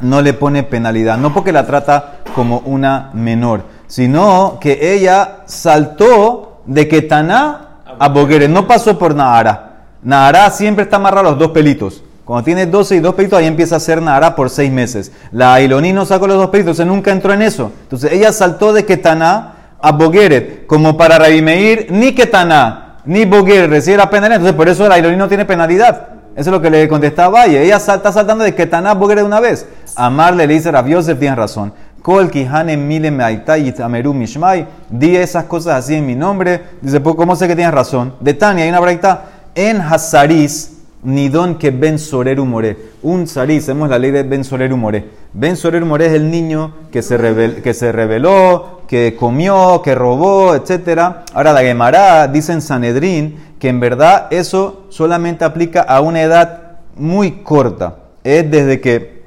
no 0.00 0.20
le 0.20 0.32
pone 0.32 0.64
penalidad? 0.64 1.16
No 1.18 1.32
porque 1.32 1.52
la 1.52 1.64
trata 1.64 2.18
como 2.34 2.58
una 2.64 3.10
menor, 3.14 3.62
sino 3.86 4.58
que 4.60 4.94
ella 4.94 5.42
saltó 5.46 6.62
de 6.66 6.88
Ketana 6.88 7.78
a 7.98 8.08
Bogeret. 8.08 8.50
No 8.50 8.66
pasó 8.66 8.98
por 8.98 9.14
Nahara. 9.14 9.84
Nahara 10.02 10.50
siempre 10.50 10.82
está 10.84 10.96
amarrado 10.96 11.28
a 11.28 11.30
los 11.30 11.38
dos 11.38 11.50
pelitos. 11.52 12.02
Cuando 12.24 12.44
tiene 12.44 12.66
12 12.66 12.96
y 12.96 13.00
dos 13.00 13.14
pelitos, 13.14 13.38
ahí 13.38 13.46
empieza 13.46 13.76
a 13.76 13.80
ser 13.80 14.02
Nahara 14.02 14.34
por 14.34 14.50
seis 14.50 14.72
meses. 14.72 15.12
La 15.30 15.54
Ailoní 15.54 15.92
no 15.92 16.06
sacó 16.06 16.26
los 16.26 16.38
dos 16.38 16.50
pelitos, 16.50 16.78
entonces 16.78 16.86
nunca 16.86 17.12
entró 17.12 17.32
en 17.32 17.42
eso. 17.42 17.70
Entonces 17.82 18.12
ella 18.12 18.32
saltó 18.32 18.72
de 18.72 18.84
Ketana 18.84 19.54
a 19.80 19.92
Bogeret, 19.92 20.66
como 20.66 20.96
para 20.96 21.18
Rabimeir, 21.18 21.88
ni 21.90 22.14
Ketana, 22.14 22.81
ni 23.04 23.24
Bogeret 23.24 23.68
recibe 23.68 23.98
penalidad. 24.06 24.36
Entonces 24.36 24.56
por 24.56 24.68
eso 24.68 24.88
la 24.88 24.96
Ailoní 24.96 25.16
no 25.16 25.28
tiene 25.28 25.44
penalidad. 25.44 26.08
Eso 26.34 26.48
es 26.48 26.52
lo 26.52 26.60
que 26.60 26.70
le 26.70 26.88
contestaba 26.88 27.40
Valle. 27.40 27.62
Ella 27.62 27.76
está 27.76 28.12
saltando 28.12 28.44
de 28.44 28.54
Ketana 28.54 28.92
a 28.92 28.94
Bogeret 28.94 29.24
una 29.24 29.40
vez. 29.40 29.66
Amarle 29.94 30.46
le 30.46 30.54
dice 30.54 30.70
Rav 30.70 30.86
Yosef, 30.86 31.18
tienes 31.18 31.36
razón. 31.36 31.72
Kol 32.02 32.30
kihane 32.30 32.76
mile 32.76 33.12
y 33.58 33.72
tameru 33.72 34.12
mishmai. 34.12 34.66
Di 34.88 35.16
esas 35.16 35.44
cosas 35.44 35.84
así 35.84 35.94
en 35.94 36.06
mi 36.06 36.16
nombre. 36.16 36.60
Dice, 36.80 37.00
pues, 37.00 37.14
¿cómo 37.14 37.36
sé 37.36 37.46
que 37.46 37.54
tienes 37.54 37.72
razón? 37.72 38.14
De 38.18 38.34
Tania, 38.34 38.64
hay 38.64 38.70
una 38.70 38.80
braita 38.80 39.24
en 39.54 39.80
Hazaris 39.80 40.71
Nidón 41.02 41.56
que 41.56 41.70
Ben 41.70 41.98
Soreru 41.98 42.44
More. 42.44 42.76
Un 43.02 43.26
saris, 43.26 43.64
hacemos 43.64 43.88
la 43.88 43.98
ley 43.98 44.12
de 44.12 44.22
Ben 44.22 44.44
Soreru 44.44 44.76
More. 44.76 45.04
Ben 45.32 45.56
Soreru 45.56 45.84
More 45.84 46.06
es 46.06 46.12
el 46.12 46.30
niño 46.30 46.74
que 46.92 47.02
se, 47.02 47.16
que 47.62 47.74
se 47.74 47.90
rebeló, 47.90 48.82
que 48.86 49.16
comió, 49.18 49.82
que 49.82 49.94
robó, 49.94 50.54
etc. 50.54 51.00
Ahora 51.34 51.52
la 51.52 51.62
Gemara 51.62 52.28
dice 52.28 52.52
en 52.52 52.62
Sanedrín 52.62 53.36
que 53.58 53.68
en 53.68 53.80
verdad 53.80 54.28
eso 54.30 54.84
solamente 54.90 55.44
aplica 55.44 55.82
a 55.82 56.00
una 56.00 56.22
edad 56.22 56.78
muy 56.94 57.42
corta. 57.42 57.96
Es 58.22 58.48
desde 58.48 58.80
que 58.80 59.22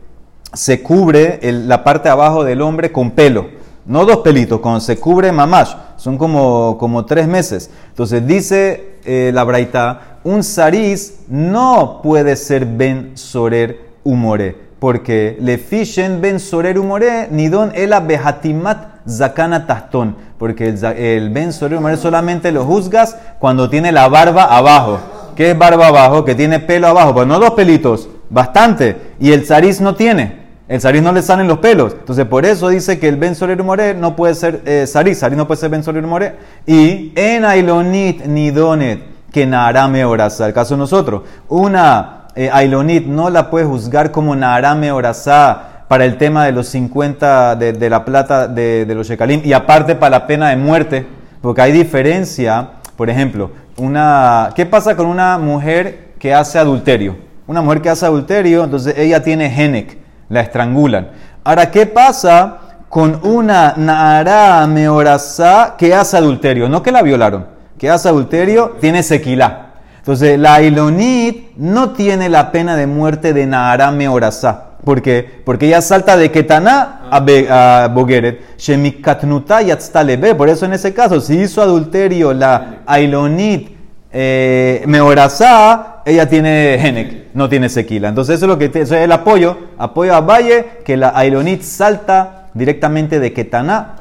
se 0.53 0.82
cubre 0.82 1.39
la 1.41 1.84
parte 1.84 2.08
abajo 2.08 2.46
del 2.46 2.62
hombre 2.62 2.91
con 2.91 3.12
pelo. 3.12 3.48
No 3.86 4.05
dos 4.05 4.17
pelitos, 4.17 4.62
cuando 4.62 4.79
se 4.79 4.98
cubre 4.98 5.32
mamash, 5.32 5.74
son 5.98 6.17
como, 6.17 6.77
como 6.79 7.05
tres 7.05 7.27
meses. 7.27 7.70
Entonces 7.89 8.25
dice 8.25 8.95
eh, 9.06 9.32
la 9.34 9.44
braita, 9.44 10.20
un 10.24 10.44
saris 10.44 11.20
no 11.28 12.02
puede 12.02 12.36
ser 12.36 12.66
ben 12.66 13.12
sorer 13.16 13.80
humore, 14.04 14.56
porque 14.80 15.38
le 15.40 15.58
fishen 15.58 16.22
ben 16.22 16.40
sorer 16.40 16.80
humore 16.80 17.28
don 17.50 17.72
ela 17.76 18.00
behatimat 18.00 19.08
zakana 19.08 19.68
tastón, 19.68 20.16
porque 20.38 20.70
el, 20.70 21.30
ben 21.30 21.54
sorer 21.54 21.78
humore 21.78 21.98
solamente 21.98 22.52
lo 22.52 22.66
juzgas 22.66 23.18
cuando 23.40 23.70
tiene 23.70 23.92
la 23.92 24.08
barba 24.08 24.46
abajo. 24.46 25.00
¿Qué 25.36 25.52
es 25.52 25.58
barba 25.58 25.88
abajo? 25.88 26.24
Que 26.24 26.34
tiene 26.34 26.60
pelo 26.60 26.88
abajo, 26.88 27.14
pues 27.14 27.28
no 27.28 27.40
dos 27.40 27.52
pelitos, 27.52 28.10
bastante, 28.30 29.14
y 29.20 29.32
el 29.32 29.46
saris 29.46 29.82
no 29.82 29.96
tiene. 29.96 30.45
El 30.68 30.82
saris 30.82 31.02
no 31.02 31.12
le 31.12 31.22
salen 31.22 31.48
los 31.48 31.60
pelos. 31.60 31.94
Entonces, 31.94 32.26
por 32.26 32.46
eso 32.46 32.70
dice 32.70 32.98
que 33.00 33.08
el 33.08 33.18
Ben 33.18 33.36
Soler 33.36 33.62
More 33.64 33.94
no 33.94 34.16
puede 34.16 34.34
ser 34.34 34.62
eh, 34.66 34.88
saris. 34.88 35.22
No 35.32 35.46
puede 35.48 35.60
ser 35.60 35.70
Ben 35.70 35.84
Soler 35.84 36.04
More. 36.04 36.36
Y 36.66 37.12
en 37.16 37.46
Ailonit 37.46 38.26
Nidonet 38.26 39.16
que 39.36 39.46
Naarame 39.46 40.06
Orasa. 40.06 40.48
El 40.48 40.54
caso 40.54 40.76
de 40.76 40.80
nosotros, 40.80 41.24
una 41.50 42.28
eh, 42.36 42.50
Ailonit 42.54 43.06
no 43.06 43.30
la 43.30 43.50
puede 43.50 43.66
juzgar 43.66 44.12
como 44.12 44.34
Naarame 44.34 44.94
Orasa 44.94 45.84
para 45.90 46.06
el 46.06 46.18
tema 46.18 46.46
de 46.46 46.54
los 46.54 46.68
50 46.70 47.58
de, 47.58 47.90
la 47.90 48.06
plata 48.06 48.48
de, 48.48 48.86
los 48.96 49.08
Shekalim 49.08 49.42
y 49.44 49.52
aparte 49.52 49.96
para 49.96 50.10
la 50.20 50.26
pena 50.26 50.52
de 50.52 50.56
muerte, 50.56 51.06
porque 51.42 51.62
hay 51.62 51.74
diferencia, 51.74 52.70
por 52.96 53.10
ejemplo, 53.10 53.52
una, 53.76 54.52
¿qué 54.56 54.66
pasa 54.66 54.96
con 54.96 55.06
una 55.06 55.38
mujer 55.38 56.14
que 56.18 56.34
hace 56.34 56.58
adulterio? 56.58 57.18
Una 57.46 57.62
mujer 57.62 57.82
que 57.82 57.90
hace 57.90 58.06
adulterio, 58.06 58.64
entonces 58.64 58.98
ella 58.98 59.22
tiene 59.22 59.50
Genek, 59.50 59.98
la 60.29 60.41
estrangulan. 60.41 61.10
Ahora, 61.44 61.72
¿qué 61.72 61.86
pasa 61.86 62.58
con 62.89 63.20
una 63.24 63.74
Naarame 63.77 64.89
Orasa 64.89 65.75
que 65.77 65.94
hace 65.94 66.17
adulterio? 66.17 66.70
No 66.70 66.82
que 66.82 66.91
la 66.91 67.01
violaron 67.01 67.55
que 67.77 67.89
hace 67.89 68.10
adulterio, 68.10 68.77
tiene 68.79 69.03
sequilá. 69.03 69.74
Entonces, 69.98 70.39
la 70.39 70.62
Ilonit 70.62 71.55
no 71.58 71.91
tiene 71.91 72.29
la 72.29 72.51
pena 72.51 72.75
de 72.75 72.88
muerte 72.88 73.34
de 73.34 73.46
Naarame 73.46 74.08
Orasá. 74.08 74.65
¿Por 74.84 75.01
qué? 75.01 75.41
Porque 75.44 75.65
ella 75.65 75.82
salta 75.82 76.15
de 76.15 76.29
Ketaná 76.29 77.01
a, 77.10 77.89
Bogeret. 77.91 78.55
Shemikatnuta 78.58 79.63
yatztalebe. 79.63 80.36
Por 80.36 80.48
eso 80.48 80.65
en 80.65 80.74
ese 80.74 80.94
caso, 80.94 81.20
si 81.20 81.39
hizo 81.39 81.62
adulterio 81.62 82.34
la 82.34 82.82
Ailonit 82.86 83.75
eh, 84.18 84.82
Meorasá, 84.88 86.02
ella 86.06 86.30
tiene 86.30 86.78
Genek, 86.80 87.34
no 87.34 87.50
tiene 87.50 87.68
sequila. 87.68 88.08
Entonces 88.08 88.38
eso 88.38 88.46
es 88.46 88.50
lo 88.50 88.58
que 88.58 88.68
eso 88.68 88.96
es 88.96 89.04
el 89.04 89.12
apoyo, 89.12 89.58
apoyo 89.78 90.16
a 90.16 90.22
Valle, 90.22 90.66
que 90.86 90.96
la 90.96 91.10
Ailonit 91.10 91.62
salta 91.64 92.48
directamente 92.54 93.20
de 93.20 93.34
Ketaná 93.34 93.98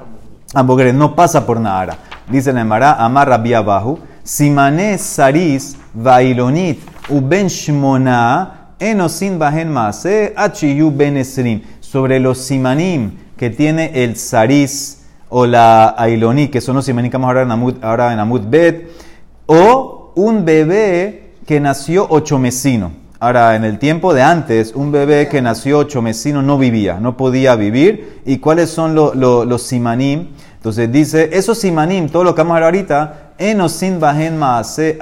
a 0.54 0.62
Bogeret, 0.62 0.94
no 0.94 1.16
pasa 1.16 1.44
por 1.44 1.58
Nahara. 1.58 1.98
Dice 2.28 2.52
la 2.52 2.60
Emara, 2.60 2.92
Amar 2.92 3.28
Rabbi 3.28 3.54
Abahu, 3.54 3.98
Simane 4.22 4.98
Saris 4.98 5.76
Vailonit 5.92 6.78
Uben 7.08 7.48
Shmona 7.48 8.76
Enosin 8.78 9.36
Bahen 9.36 9.68
Maase 9.68 10.32
Achiyu 10.36 10.92
Ben 10.96 11.16
Esrim. 11.16 11.60
Sobre 11.80 12.20
los 12.20 12.38
simanim 12.38 13.18
que 13.36 13.50
tiene 13.50 13.90
el 14.04 14.14
Saris 14.14 15.06
o 15.28 15.44
la 15.44 15.96
Ailonit, 15.98 16.52
que 16.52 16.60
son 16.60 16.76
los 16.76 16.84
simanim 16.84 17.10
que 17.10 17.16
vamos 17.16 17.34
a 17.34 17.40
hablar 17.40 17.58
ahora 17.82 18.12
en 18.12 18.20
Amud 18.20 18.42
Bet, 18.46 18.88
o 19.46 19.93
un 20.14 20.44
bebé 20.44 21.32
que 21.46 21.60
nació 21.60 22.06
ocho 22.08 22.38
mesino. 22.38 22.92
Ahora, 23.20 23.56
en 23.56 23.64
el 23.64 23.78
tiempo 23.78 24.12
de 24.12 24.22
antes, 24.22 24.72
un 24.74 24.92
bebé 24.92 25.28
que 25.28 25.40
nació 25.40 25.78
ocho 25.78 26.02
mesino 26.02 26.42
no 26.42 26.58
vivía, 26.58 27.00
no 27.00 27.16
podía 27.16 27.56
vivir. 27.56 28.20
¿Y 28.26 28.38
cuáles 28.38 28.70
son 28.70 28.94
los 28.94 29.62
simanim? 29.62 30.28
Entonces 30.56 30.90
dice, 30.90 31.30
esos 31.32 31.58
simanim, 31.58 32.08
todo 32.08 32.24
lo 32.24 32.34
que 32.34 32.42
vamos 32.42 32.52
a 32.52 32.60
ver 32.60 32.64
ahorita, 32.64 33.32
enosin 33.38 34.00
bahen 34.00 34.38
maase 34.38 34.98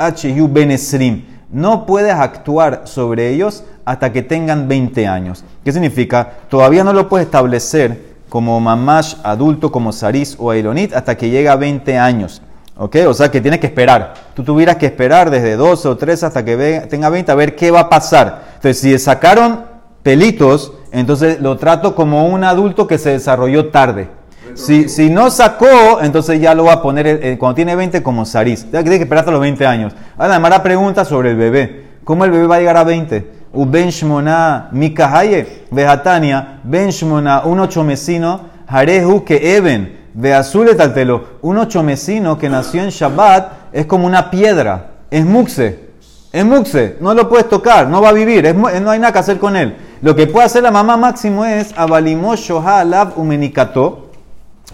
benesrim. 0.51 1.25
No 1.51 1.85
puedes 1.85 2.15
actuar 2.15 2.83
sobre 2.85 3.31
ellos 3.31 3.65
hasta 3.85 4.13
que 4.13 4.23
tengan 4.23 4.69
20 4.69 5.07
años. 5.07 5.45
¿Qué 5.65 5.73
significa? 5.73 6.33
Todavía 6.49 6.85
no 6.85 6.93
lo 6.93 7.09
puedes 7.09 7.27
establecer 7.27 8.13
como 8.29 8.59
mamash 8.61 9.17
adulto, 9.23 9.71
como 9.71 9.93
saris 9.93 10.37
o 10.39 10.51
ailonit, 10.51 10.95
hasta 10.95 11.17
que 11.17 11.29
llega 11.29 11.53
a 11.53 11.57
20 11.57 11.99
años. 11.99 12.41
¿Ok? 12.83 12.97
O 13.07 13.15
sea 13.15 13.31
que 13.31 13.41
tienes 13.41 13.61
que 13.61 13.69
esperar. 13.69 14.13
Tú 14.35 14.43
tuvieras 14.43 14.75
que 14.75 14.87
esperar 14.87 15.31
desde 15.31 15.55
12 15.55 15.87
o 15.87 15.97
13 15.97 16.27
hasta 16.27 16.45
que 16.45 16.85
tenga 16.91 17.11
20 17.11 17.31
a 17.31 17.37
ver 17.37 17.55
qué 17.55 17.71
va 17.71 17.79
a 17.79 17.89
pasar. 17.89 18.43
Entonces, 18.57 18.81
si 18.81 18.99
sacaron 18.99 19.67
pelitos, 20.03 20.73
entonces 20.91 21.41
lo 21.41 21.57
trato 21.59 21.95
como 21.95 22.27
un 22.27 22.43
adulto 22.43 22.89
que 22.89 22.99
se 22.99 23.11
desarrolló 23.11 23.69
tarde. 23.69 24.09
Si, 24.55 24.89
si, 24.89 25.11
no 25.11 25.31
sacó, 25.31 26.01
entonces 26.03 26.41
ya 26.41 26.57
lo 26.57 26.65
va 26.65 26.73
a 26.73 26.83
poner 26.83 27.07
eh, 27.07 27.39
cuando 27.39 27.55
tiene 27.55 27.77
20 27.77 28.03
como 28.03 28.25
Saris. 28.25 28.69
Tiene 28.69 28.85
que 28.85 28.95
esperar 29.05 29.21
hasta 29.21 29.31
los 29.31 29.41
20 29.41 29.65
años. 29.65 29.93
Ahora, 30.19 30.41
la 30.41 30.63
pregunta 30.65 31.05
sobre 31.05 31.31
el 31.31 31.37
bebé. 31.37 31.87
¿Cómo 32.03 32.25
el 32.25 32.33
bebé 32.33 32.49
va 32.49 32.57
a 32.57 32.59
llegar 32.59 32.79
a 32.79 32.83
20? 32.83 33.43
Uben 33.53 33.91
Shmona 33.91 34.71
Mikahaye 34.73 35.67
Vejatania 35.71 36.59
Ben 36.65 36.89
Shmona 36.89 37.43
un 37.45 37.61
ochomecino 37.61 38.41
Harehu 38.67 39.25
que 39.25 39.57
Eben 39.57 40.02
Veazule 40.15 40.75
Taltelo 40.75 41.25
un 41.43 41.59
ochomecino 41.59 42.39
que 42.39 42.49
nació 42.49 42.83
en 42.83 42.91
Shabbat 42.91 43.53
es 43.73 43.87
como 43.87 44.07
una 44.07 44.31
piedra. 44.31 44.91
Es 45.11 45.25
muxe. 45.25 45.91
Es 46.33 46.45
muxe. 46.45 46.97
No 47.01 47.15
lo 47.15 47.29
puedes 47.29 47.49
tocar. 47.49 47.89
No 47.89 48.01
va 48.03 48.11
a 48.11 48.13
vivir. 48.13 48.55
no 48.55 48.69
hay 48.69 48.99
nada 48.99 49.13
que 49.13 49.19
hacer 49.19 49.39
con 49.39 49.57
él. 49.57 49.77
Lo 50.03 50.17
que 50.17 50.27
puede 50.27 50.47
hacer 50.47 50.63
la 50.63 50.71
mamá 50.71 50.97
máximo 50.97 51.45
es 51.45 51.73
Abalimo 51.77 52.35
Shoha 52.35 52.81
Alav 52.81 53.13
Umenikato 53.17 54.11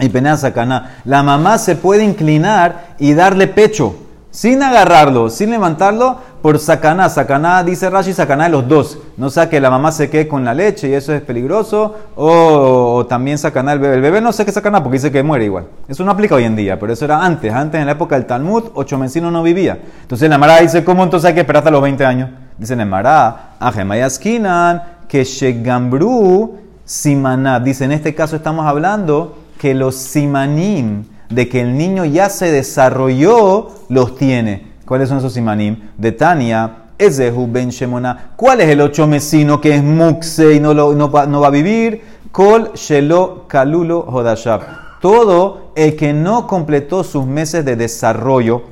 y 0.00 0.09
penea 0.09 0.37
sacana. 0.37 1.02
La 1.04 1.23
mamá 1.23 1.59
se 1.59 1.76
puede 1.76 2.04
inclinar 2.04 2.95
y 2.99 3.14
darle 3.14 3.47
pecho, 3.47 3.97
sin 4.30 4.62
agarrarlo, 4.62 5.28
sin 5.28 5.50
levantarlo, 5.50 6.18
por 6.42 6.59
sacaná. 6.59 7.09
Sacaná, 7.09 7.62
dice 7.62 7.90
Rashi, 7.90 8.12
sacaná 8.12 8.45
de 8.45 8.50
los 8.50 8.68
dos. 8.68 8.99
No 9.16 9.30
sea 9.30 9.49
que 9.49 9.61
la 9.61 9.71
mamá 9.71 9.92
se 9.92 10.11
quede 10.11 10.28
con 10.28 10.45
la 10.45 10.54
leche 10.54 10.88
y 10.88 10.95
eso 10.95 11.12
es 11.12 11.23
peligroso, 11.23 11.95
o, 12.16 13.07
también 13.09 13.38
sacaná 13.38 13.73
el 13.73 13.78
bebé. 13.78 13.95
El 13.97 14.02
bebé 14.02 14.21
no 14.21 14.33
sé 14.33 14.45
qué 14.45 14.52
sacaná 14.52 14.83
porque 14.83 14.97
dice 14.97 15.12
que 15.12 15.23
muere 15.23 15.45
igual. 15.45 15.66
Eso 15.88 16.04
no 16.04 16.11
aplica 16.11 16.35
hoy 16.35 16.45
en 16.45 16.57
día, 16.57 16.78
pero 16.78 16.92
eso 16.92 17.04
era 17.04 17.25
antes. 17.25 17.52
Antes, 17.52 17.80
en 17.80 17.87
la 17.87 17.92
época 17.92 18.14
del 18.14 18.26
Talmud, 18.26 18.64
ocho 18.75 18.99
mencinos 18.99 19.33
no 19.33 19.42
vivía. 19.42 19.78
Entonces 20.02 20.28
la 20.28 20.38
Mara 20.38 20.61
dice, 20.61 20.85
¿cómo 20.85 21.04
entonces 21.04 21.28
hay 21.28 21.35
que 21.35 21.40
esperar 21.40 21.61
hasta 21.61 21.71
los 21.71 21.83
20 21.83 22.04
años? 22.04 22.30
Dice 22.59 22.76
la 22.76 22.85
Mara, 22.85 23.57
Ajemayaskinan, 23.61 24.83
que 25.09 25.25
Shegambru 25.25 26.59
Simaná. 26.85 27.61
Dice, 27.61 27.85
en 27.85 27.92
este 27.92 28.14
caso 28.14 28.37
estamos 28.37 28.66
hablando 28.66 29.37
que 29.59 29.75
los 29.75 29.95
simanim 29.97 31.04
de 31.28 31.49
que 31.49 31.61
el 31.61 31.76
niño 31.76 32.04
ya 32.04 32.30
se 32.30 32.50
desarrolló 32.50 33.68
los 33.88 34.16
tiene. 34.16 34.68
¿Cuáles 34.88 35.11
son 35.11 35.18
esos 35.18 35.35
simanim? 35.35 35.76
De 35.99 36.12
Tania, 36.12 36.85
Ezehu 36.97 37.47
ben 37.47 37.68
Shemona. 37.68 38.30
¿Cuál 38.37 38.62
es 38.62 38.71
el 38.71 38.80
ocho 38.80 39.07
mesino 39.07 39.61
que 39.61 39.75
es 39.75 39.85
muxe 39.85 40.54
y 40.54 40.61
no, 40.61 41.11
va 41.11 41.47
a 41.47 41.50
vivir? 41.50 42.00
Kol 42.33 42.73
Shelo 42.73 43.45
Kalulo 43.49 44.00
Hodashab. 44.00 44.62
todo 45.02 45.73
el 45.76 45.95
que 45.95 46.14
no 46.14 46.47
completó 46.47 47.04
sus 47.04 47.26
meses 47.26 47.66
de 47.66 47.76
desarrollo 47.76 48.62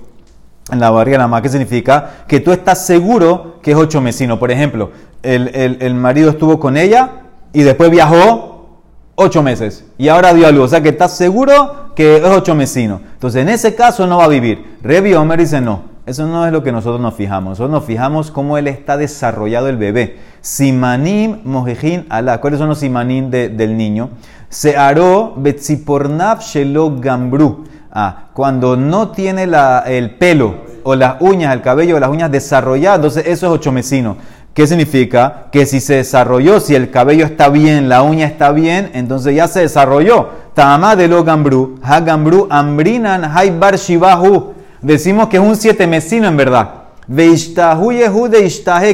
en 0.73 0.81
la 0.81 0.89
barriga 0.89 1.19
de 1.19 1.23
la 1.25 1.29
mamá, 1.29 1.43
¿qué 1.43 1.51
significa? 1.51 2.25
Que 2.27 2.41
tú 2.41 2.51
estás 2.51 2.87
seguro 2.87 3.57
que 3.63 3.73
es 3.73 3.77
ocho 3.77 4.01
mesino. 4.01 4.39
Por 4.39 4.51
ejemplo, 4.51 4.93
el 5.23 5.95
marido 5.95 6.31
estuvo 6.31 6.59
con 6.59 6.79
ella 6.79 7.11
y 7.53 7.63
después 7.63 7.91
viajó 7.91 8.81
ocho 9.17 9.43
meses 9.43 9.85
y 9.99 10.09
ahora 10.09 10.33
dio 10.33 10.47
a 10.47 10.51
luz. 10.51 10.65
O 10.65 10.69
sea 10.69 10.83
que 10.83 10.89
estás 10.89 11.15
seguro 11.15 11.93
que 11.95 12.17
es 12.17 12.25
ocho 12.25 12.55
mesino. 12.55 13.03
Entonces, 13.13 13.43
en 13.43 13.51
ese 13.51 13.75
caso 13.75 14.07
no 14.07 14.17
va 14.17 14.25
a 14.25 14.29
vivir. 14.29 14.79
Revi 14.83 15.13
Omer 15.13 15.41
dice 15.41 15.61
no. 15.61 15.96
Eso 16.07 16.25
no 16.27 16.47
es 16.47 16.53
lo 16.53 16.63
que 16.63 16.71
nosotros 16.71 17.01
nos 17.01 17.15
fijamos. 17.15 17.51
Nosotros 17.51 17.71
nos 17.73 17.85
fijamos 17.85 18.31
cómo 18.31 18.57
él 18.59 18.69
está 18.69 18.97
desarrollado 18.97 19.69
el 19.69 19.77
bebé. 19.77 20.19
Simanim 20.41 21.41
mojejin 21.45 22.07
alá. 22.09 22.41
¿Cuáles 22.41 22.61
son 22.61 22.69
los 22.69 22.79
simanim 22.79 23.29
de- 23.29 23.49
del 23.49 23.77
niño? 23.77 24.11
Searó 24.49 25.35
betzipornav 25.37 26.41
shelo 26.41 26.97
gambru. 27.01 27.65
Ah, 27.93 28.29
cuando 28.35 28.77
no 28.77 29.09
tiene 29.09 29.49
el 29.87 30.11
pelo 30.17 30.55
o 30.85 30.95
las 30.95 31.17
uñas, 31.21 31.53
el 31.53 31.63
cabello 31.63 31.97
o 31.97 32.01
las 32.01 32.11
uñas 32.11 32.31
desarrolladas, 32.31 32.99
entonces 32.99 33.25
eso 33.27 33.47
es 33.47 33.53
ocho 33.53 33.73
mesino. 33.73 34.17
¿Qué 34.55 34.67
significa? 34.67 35.47
Que 35.51 35.67
si 35.67 35.81
se 35.81 35.97
desarrolló, 35.97 36.61
si 36.61 36.75
el 36.75 36.91
cabello 36.91 37.27
está 37.27 37.49
bien, 37.49 37.89
la 37.89 38.03
uña 38.03 38.27
está 38.27 38.53
bien, 38.53 38.91
entonces 38.95 39.35
ya 39.35 39.49
se 39.49 39.61
desarrolló. 39.61 40.29
Tama 40.55 40.95
de 40.95 41.09
lo 41.09 41.25
gambru, 41.25 41.79
ha 41.83 42.01
gambru, 42.01 42.47
ambrinan, 42.49 43.25
hay 43.35 43.51
bar 43.51 43.77
shivahu. 43.77 44.55
Decimos 44.87 45.27
que 45.27 45.39
es 45.39 45.43
un 45.43 45.57
siete 45.57 45.85
mesino 45.89 46.29
en 46.29 46.37
verdad. 46.37 46.71
Veishtahu 47.09 47.91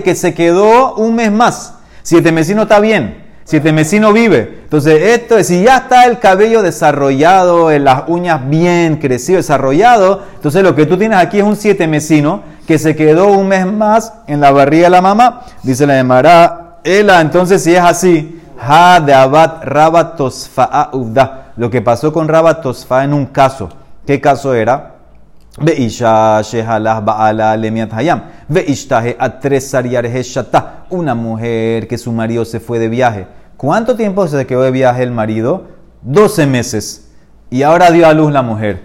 que 0.02 0.14
se 0.14 0.32
quedó 0.32 0.94
un 0.94 1.14
mes 1.14 1.30
más. 1.30 1.74
Siete 2.02 2.32
mesino 2.32 2.62
está 2.62 2.80
bien. 2.80 3.26
Siete 3.44 3.74
mesino 3.74 4.10
vive. 4.14 4.60
Entonces, 4.62 5.02
esto 5.02 5.36
es, 5.36 5.48
si 5.48 5.64
ya 5.64 5.76
está 5.76 6.06
el 6.06 6.18
cabello 6.18 6.62
desarrollado, 6.62 7.70
en 7.70 7.84
las 7.84 8.04
uñas 8.06 8.48
bien 8.48 8.96
crecido, 8.96 9.36
desarrollado, 9.36 10.22
entonces 10.34 10.62
lo 10.62 10.74
que 10.74 10.86
tú 10.86 10.96
tienes 10.96 11.18
aquí 11.18 11.40
es 11.40 11.44
un 11.44 11.56
siete 11.56 11.86
mesino 11.86 12.40
que 12.66 12.78
se 12.78 12.96
quedó 12.96 13.26
un 13.26 13.48
mes 13.48 13.66
más 13.66 14.14
en 14.26 14.40
la 14.40 14.50
barriga 14.50 14.84
de 14.84 14.90
la 14.92 15.02
mamá. 15.02 15.42
Dice 15.62 15.86
la 15.86 15.98
Emara, 15.98 16.78
Ela, 16.84 17.20
entonces 17.20 17.62
si 17.62 17.74
es 17.74 17.82
así, 17.82 18.40
ha 18.58 18.98
de 18.98 19.12
abat 19.12 19.62
rabat 19.62 20.16
tosfa'a 20.16 20.88
uvda. 20.94 21.52
Lo 21.58 21.68
que 21.68 21.82
pasó 21.82 22.14
con 22.14 22.28
rabat 22.28 22.62
tosfa 22.62 23.04
en 23.04 23.12
un 23.12 23.26
caso. 23.26 23.68
¿Qué 24.06 24.22
caso 24.22 24.54
era? 24.54 24.91
Veisha 25.58 26.40
shehalah 26.42 27.04
ba'ala 27.04 27.56
lemiat 27.56 27.92
hayam. 27.92 28.22
Veishtahe 28.48 29.16
atresar 29.18 29.86
yarhe 29.86 30.22
shata. 30.22 30.86
Una 30.90 31.14
mujer 31.14 31.86
que 31.88 31.98
su 31.98 32.12
marido 32.12 32.44
se 32.44 32.60
fue 32.60 32.78
de 32.78 32.88
viaje. 32.88 33.26
¿Cuánto 33.56 33.96
tiempo 33.96 34.26
se 34.26 34.46
quedó 34.46 34.62
de 34.62 34.70
viaje 34.70 35.02
el 35.02 35.10
marido? 35.10 35.64
12 36.02 36.46
meses. 36.46 37.10
Y 37.50 37.62
ahora 37.62 37.90
dio 37.90 38.06
a 38.06 38.12
luz 38.12 38.32
la 38.32 38.42
mujer. 38.42 38.80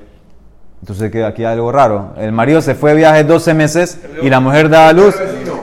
Entonces 0.82 1.10
queda 1.10 1.28
aquí 1.28 1.44
algo 1.44 1.72
raro. 1.72 2.14
El 2.18 2.32
marido 2.32 2.62
se 2.62 2.76
fue 2.76 2.92
de 2.92 2.98
viaje 2.98 3.24
12 3.24 3.54
meses 3.54 4.00
y 4.22 4.30
la 4.30 4.40
mujer 4.40 4.70
da 4.70 4.90
a 4.90 4.94
luz. 4.94 5.16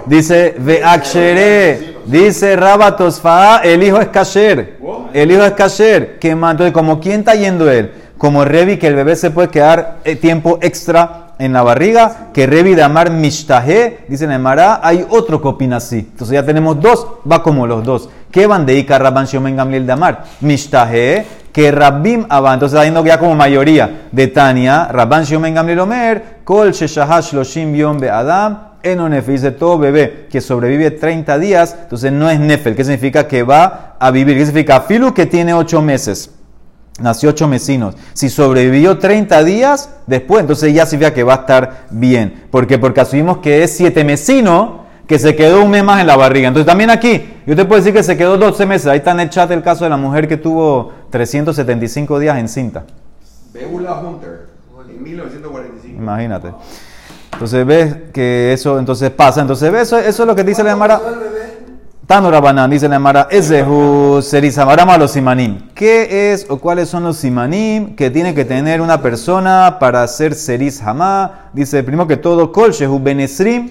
Dice, 0.06 0.54
Veakshere. 0.58 1.94
Dice 2.06 2.54
Rabatosfa, 2.56 3.58
el 3.58 3.82
hijo 3.82 3.98
es 3.98 4.08
kasher. 4.08 4.78
El 5.12 5.30
hijo 5.30 5.42
es 5.42 5.52
kasher. 5.52 6.18
¿Qué 6.18 6.34
más? 6.34 6.52
Entonces, 6.52 6.74
como 6.74 7.00
quién 7.00 7.20
está 7.20 7.34
yendo 7.34 7.70
él? 7.70 7.92
Como 8.18 8.44
Revi, 8.44 8.78
que 8.78 8.86
el 8.86 8.94
bebé 8.94 9.16
se 9.16 9.30
puede 9.30 9.48
quedar 9.48 9.98
eh, 10.04 10.16
tiempo 10.16 10.58
extra 10.62 11.24
en 11.38 11.52
la 11.52 11.62
barriga, 11.62 12.28
que 12.32 12.46
Revi 12.46 12.74
de 12.74 12.82
Amar 12.82 13.10
Mishtahe, 13.10 14.04
dice 14.08 14.24
en 14.24 14.46
hay 14.46 15.04
otro 15.08 15.42
que 15.42 15.48
opina 15.48 15.76
así. 15.78 15.98
Entonces 15.98 16.34
ya 16.34 16.44
tenemos 16.44 16.80
dos, 16.80 17.06
va 17.30 17.42
como 17.42 17.66
los 17.66 17.84
dos. 17.84 18.08
¿Qué 18.30 18.46
van 18.46 18.66
de 18.66 18.76
Ika 18.78 18.98
Rabban 18.98 19.26
Shomen 19.26 19.56
Gamliel 19.56 19.86
de 19.86 19.92
Amar? 19.92 20.24
Mishtahe, 20.40 21.26
que 21.52 21.70
Rabbim 21.70 22.26
Abba, 22.28 22.54
entonces 22.54 22.74
está 22.74 22.84
yendo 22.84 23.04
ya 23.04 23.18
como 23.18 23.34
mayoría 23.34 24.08
de 24.10 24.26
Tania, 24.28 24.88
Rabban 24.90 25.24
Shomen 25.24 25.54
Gamliel 25.54 25.80
Omer, 25.80 26.24
Kol 26.44 26.72
Sheshahash 26.72 27.32
Loshim 27.32 27.74
Yom 27.74 27.98
Be 27.98 28.10
Adam, 28.10 28.74
Enonefe, 28.82 29.32
dice 29.32 29.50
todo 29.50 29.78
bebé 29.78 30.26
que 30.30 30.40
sobrevive 30.40 30.90
30 30.90 31.38
días, 31.38 31.76
entonces 31.84 32.12
no 32.12 32.28
es 32.28 32.38
Nefel. 32.38 32.76
¿Qué 32.76 32.84
significa? 32.84 33.26
Que 33.26 33.42
va 33.42 33.96
a 33.98 34.10
vivir. 34.10 34.36
¿Qué 34.36 34.44
significa? 34.44 34.82
Filu 34.82 35.14
que 35.14 35.24
tiene 35.26 35.54
8 35.54 35.80
meses. 35.80 36.30
Nació 37.00 37.30
ocho 37.30 37.48
mesinos. 37.48 37.96
Si 38.12 38.30
sobrevivió 38.30 38.98
30 38.98 39.42
días 39.42 39.90
después, 40.06 40.42
entonces 40.42 40.72
ya 40.72 40.86
significa 40.86 41.12
que 41.12 41.24
va 41.24 41.34
a 41.34 41.36
estar 41.38 41.86
bien. 41.90 42.44
¿Por 42.50 42.68
qué? 42.68 42.78
Porque 42.78 43.00
asumimos 43.00 43.38
que 43.38 43.64
es 43.64 43.76
siete 43.76 44.04
mesino 44.04 44.84
que 45.08 45.18
se 45.18 45.34
quedó 45.34 45.62
un 45.62 45.70
mes 45.70 45.82
más 45.82 46.00
en 46.00 46.06
la 46.06 46.16
barriga. 46.16 46.48
Entonces 46.48 46.66
también 46.66 46.90
aquí, 46.90 47.40
yo 47.46 47.56
te 47.56 47.64
puedo 47.64 47.80
decir 47.80 47.92
que 47.92 48.02
se 48.02 48.16
quedó 48.16 48.38
12 48.38 48.64
meses. 48.66 48.86
Ahí 48.86 48.98
está 48.98 49.10
en 49.10 49.20
el 49.20 49.30
chat 49.30 49.50
el 49.50 49.62
caso 49.62 49.84
de 49.84 49.90
la 49.90 49.96
mujer 49.96 50.28
que 50.28 50.36
tuvo 50.36 50.92
375 51.10 52.18
días 52.20 52.38
en 52.38 52.48
cinta. 52.48 52.84
Beula 53.52 54.00
Hunter, 54.00 54.46
en 54.88 55.02
1945. 55.02 56.00
Imagínate. 56.00 56.52
Entonces 57.32 57.66
ves 57.66 57.96
que 58.12 58.52
eso 58.52 58.78
entonces 58.78 59.10
pasa. 59.10 59.40
Entonces 59.40 59.70
ves, 59.70 59.82
eso, 59.82 59.98
eso 59.98 60.22
es 60.22 60.26
lo 60.26 60.34
que 60.34 60.44
dice 60.44 60.62
la 60.62 60.72
Emara. 60.72 61.00
Tano 62.06 62.30
Rabanán, 62.30 62.70
dice 62.70 62.86
la 62.86 62.96
Emara, 62.96 63.28
Ezehu 63.30 64.20
Serizam. 64.20 64.68
Ahora 64.68 64.82
vamos 64.84 64.96
a 64.96 64.98
los 64.98 65.10
simanim. 65.12 65.70
¿Qué 65.74 66.32
es 66.32 66.44
o 66.50 66.58
cuáles 66.58 66.90
son 66.90 67.02
los 67.04 67.16
simanim 67.16 67.96
que 67.96 68.10
tiene 68.10 68.34
que 68.34 68.44
tener 68.44 68.82
una 68.82 69.00
persona 69.00 69.78
para 69.80 70.06
ser 70.06 70.34
Seriz 70.34 70.82
Hamá? 70.82 71.48
Dice, 71.54 71.82
primero 71.82 72.06
que 72.06 72.18
todo, 72.18 72.52
Kol 72.52 72.72
Shehu 72.72 73.00
Benesrim 73.02 73.70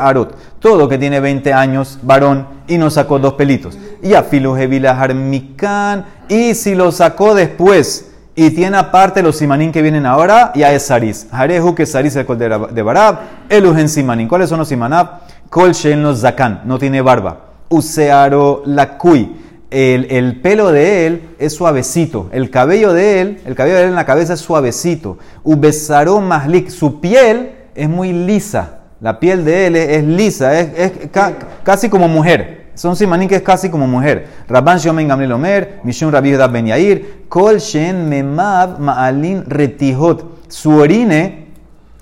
Arot. 0.00 0.34
Todo 0.58 0.88
que 0.88 0.96
tiene 0.96 1.20
20 1.20 1.52
años, 1.52 1.98
varón, 2.02 2.46
y 2.66 2.78
no 2.78 2.88
sacó 2.88 3.18
dos 3.18 3.34
pelitos. 3.34 3.76
Y 4.02 4.14
Afilu 4.14 4.56
Hevilahar 4.56 5.12
Mikan, 5.14 6.06
y 6.30 6.54
si 6.54 6.74
lo 6.74 6.90
sacó 6.92 7.34
después, 7.34 8.08
y 8.34 8.50
tiene 8.52 8.78
aparte 8.78 9.22
los 9.22 9.36
simanim 9.36 9.70
que 9.70 9.82
vienen 9.82 10.06
ahora, 10.06 10.52
ya 10.54 10.72
es 10.72 10.84
Saris. 10.86 11.26
Harehu 11.30 11.74
que 11.74 11.84
Saris 11.84 12.16
el 12.16 12.24
de 12.26 12.48
Rab- 12.48 12.70
de 12.70 12.80
Barab, 12.82 13.18
Eluhen 13.50 13.90
simanim. 13.90 14.26
¿Cuáles 14.28 14.48
son 14.48 14.60
los 14.60 14.68
simanab? 14.68 15.20
Kol 15.52 15.72
Shen 15.74 16.02
los 16.02 16.20
Zakan, 16.20 16.62
no 16.64 16.78
tiene 16.78 17.02
barba. 17.02 17.40
Usearo 17.68 18.62
Lakui. 18.64 19.36
El, 19.70 20.06
el 20.10 20.40
pelo 20.40 20.72
de 20.72 21.06
él 21.06 21.28
es 21.38 21.52
suavecito. 21.52 22.30
El 22.32 22.48
cabello 22.48 22.94
de 22.94 23.20
él, 23.20 23.40
el 23.44 23.54
cabello 23.54 23.76
de 23.76 23.82
él 23.82 23.88
en 23.90 23.94
la 23.94 24.06
cabeza 24.06 24.32
es 24.32 24.40
suavecito. 24.40 25.18
Ubesaro 25.42 26.22
Mahlik. 26.22 26.70
Su 26.70 27.02
piel 27.02 27.50
es 27.74 27.86
muy 27.86 28.14
lisa. 28.14 28.78
La 29.02 29.20
piel 29.20 29.44
de 29.44 29.66
él 29.66 29.76
es, 29.76 30.02
lisa, 30.04 30.58
es, 30.58 30.70
es 30.74 31.10
ca- 31.10 31.34
casi 31.62 31.90
como 31.90 32.08
mujer. 32.08 32.68
Son 32.72 32.96
simanim 32.96 33.28
que 33.28 33.36
es 33.36 33.42
casi 33.42 33.68
como 33.68 33.86
mujer. 33.86 34.28
Rabban 34.48 34.78
Shomen 34.78 35.06
Gamliel 35.06 35.32
Omer, 35.32 35.80
Mishum 35.84 36.10
Rabbi 36.10 36.32
Ben 36.50 36.66
Yair, 36.68 37.26
Shen 37.58 38.08
Memav 38.08 38.78
Ma'alin 38.80 39.44
Retihot. 39.46 40.48
Su 40.48 40.76
orine 40.78 41.48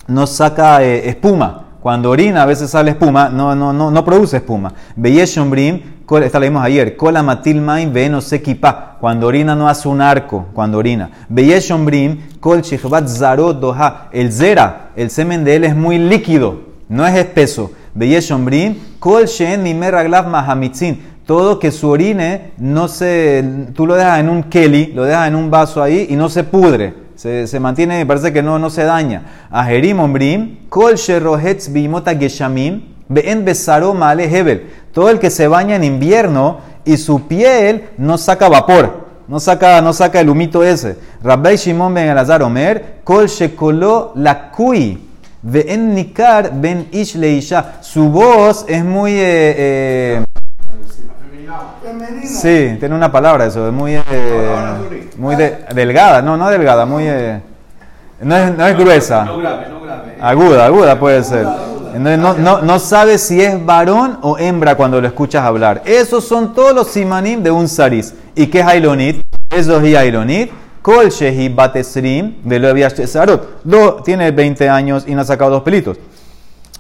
no 0.06 0.28
saca 0.28 0.84
eh, 0.84 1.08
espuma. 1.08 1.69
Cuando 1.80 2.10
orina 2.10 2.42
a 2.42 2.46
veces 2.46 2.70
sale 2.70 2.90
espuma, 2.90 3.30
no, 3.30 3.54
no, 3.54 3.72
no, 3.72 3.90
no 3.90 4.04
produce 4.04 4.36
espuma. 4.36 4.72
Kol- 6.04 6.24
esta 6.24 6.40
la 6.40 6.46
vimos 6.46 6.64
ayer, 6.64 6.96
Kola 6.96 7.22
matil 7.22 7.60
main 7.60 7.92
ve 7.92 8.08
no 8.08 8.20
se 8.20 8.42
kipa. 8.42 8.96
Cuando 9.00 9.28
orina 9.28 9.54
no 9.54 9.68
hace 9.68 9.88
un 9.88 10.00
arco, 10.02 10.46
cuando 10.52 10.76
orina. 10.78 11.08
Beyeshombrim, 11.28 12.18
kol 12.40 12.62
shichvat 12.62 13.06
zarot 13.06 13.60
doha. 13.60 14.08
El 14.12 14.32
zera, 14.32 14.90
el 14.96 15.08
semen 15.08 15.44
de 15.44 15.54
él 15.54 15.64
es 15.64 15.76
muy 15.76 15.98
líquido, 15.98 16.62
no 16.88 17.06
es 17.06 17.14
espeso. 17.16 17.70
Beyeshombrim, 17.94 18.74
kol 18.98 19.26
shen 19.26 19.62
nimer 19.62 19.92
raglav 19.94 20.26
mahamitzin. 20.28 21.00
Todo 21.24 21.60
que 21.60 21.70
su 21.70 21.88
orine 21.88 22.50
no 22.58 22.88
se, 22.88 23.44
tú 23.74 23.86
lo 23.86 23.94
dejas 23.94 24.18
en 24.18 24.28
un 24.30 24.42
keli, 24.42 24.86
lo 24.92 25.04
dejas 25.04 25.28
en 25.28 25.36
un 25.36 25.48
vaso 25.48 25.80
ahí 25.80 26.08
y 26.10 26.16
no 26.16 26.28
se 26.28 26.42
pudre. 26.42 26.92
Se, 27.20 27.46
se 27.46 27.60
mantiene, 27.60 28.06
parece 28.06 28.32
que 28.32 28.42
no, 28.42 28.58
no 28.58 28.70
se 28.70 28.82
daña. 28.82 29.46
Ajerim 29.50 30.00
ombrim, 30.00 30.60
kol 30.70 30.94
sherohetz 30.94 31.68
bimota 31.68 32.14
geshamim, 32.14 32.80
be'en 33.10 33.44
besaro 33.44 33.92
male 33.92 34.24
hebel. 34.24 34.70
Todo 34.94 35.10
el 35.10 35.18
que 35.18 35.28
se 35.28 35.46
baña 35.46 35.76
en 35.76 35.84
invierno 35.84 36.60
y 36.82 36.96
su 36.96 37.28
piel 37.28 37.90
no 37.98 38.16
saca 38.16 38.48
vapor, 38.48 39.08
no 39.28 39.38
saca, 39.38 39.82
no 39.82 39.92
saca 39.92 40.18
el 40.20 40.30
humito 40.30 40.64
ese. 40.64 40.96
Rabbi 41.22 41.56
Shimon 41.56 41.92
ben 41.92 42.08
Elazar 42.08 42.42
Omer, 42.42 43.00
kol 43.04 43.28
shekolo 43.28 44.12
lakui, 44.16 44.98
ve'en 45.42 45.94
nikar 45.94 46.52
ben 46.54 46.88
ish 46.90 47.16
leisha. 47.16 47.82
Su 47.82 48.08
voz 48.08 48.64
es 48.66 48.82
muy... 48.82 49.12
eh, 49.12 49.54
eh, 49.58 50.24
Sí, 52.24 52.76
tiene 52.78 52.94
una 52.94 53.10
palabra 53.10 53.46
eso, 53.46 53.66
es 53.66 53.72
muy, 53.72 53.94
eh, 53.94 54.02
muy 55.16 55.36
de- 55.36 55.64
delgada, 55.74 56.22
no, 56.22 56.36
no 56.36 56.48
delgada, 56.48 56.86
muy, 56.86 57.04
eh, 57.06 57.40
no, 58.22 58.36
es, 58.36 58.56
no 58.56 58.66
es 58.66 58.76
gruesa, 58.76 59.24
No 59.24 59.38
grave, 59.38 59.66
no 59.68 59.80
grave. 59.80 60.16
aguda, 60.20 60.66
aguda 60.66 60.98
puede 60.98 61.22
ser. 61.24 61.46
No, 61.98 62.34
no, 62.34 62.62
no 62.62 62.78
sabes 62.78 63.20
si 63.22 63.42
es 63.42 63.64
varón 63.66 64.18
o 64.22 64.38
hembra 64.38 64.76
cuando 64.76 65.00
lo 65.00 65.06
escuchas 65.08 65.44
hablar. 65.44 65.82
Esos 65.84 66.24
son 66.24 66.54
todos 66.54 66.72
los 66.72 66.86
simanim 66.86 67.42
de 67.42 67.50
un 67.50 67.68
saris. 67.68 68.14
¿Y 68.36 68.46
qué 68.46 68.60
es 68.60 68.66
Ailonit? 68.66 69.22
Eso 69.50 69.80
es 69.80 69.96
Ailonit. 69.96 70.52
Kol 70.82 71.08
shehi 71.10 71.48
batesrim 71.48 72.36
de 72.44 72.58
lo 72.60 72.90
sarot. 73.06 73.64
Tiene 74.04 74.30
20 74.30 74.68
años 74.68 75.04
y 75.08 75.14
no 75.16 75.22
ha 75.22 75.24
sacado 75.24 75.50
dos 75.50 75.62
pelitos. 75.62 75.98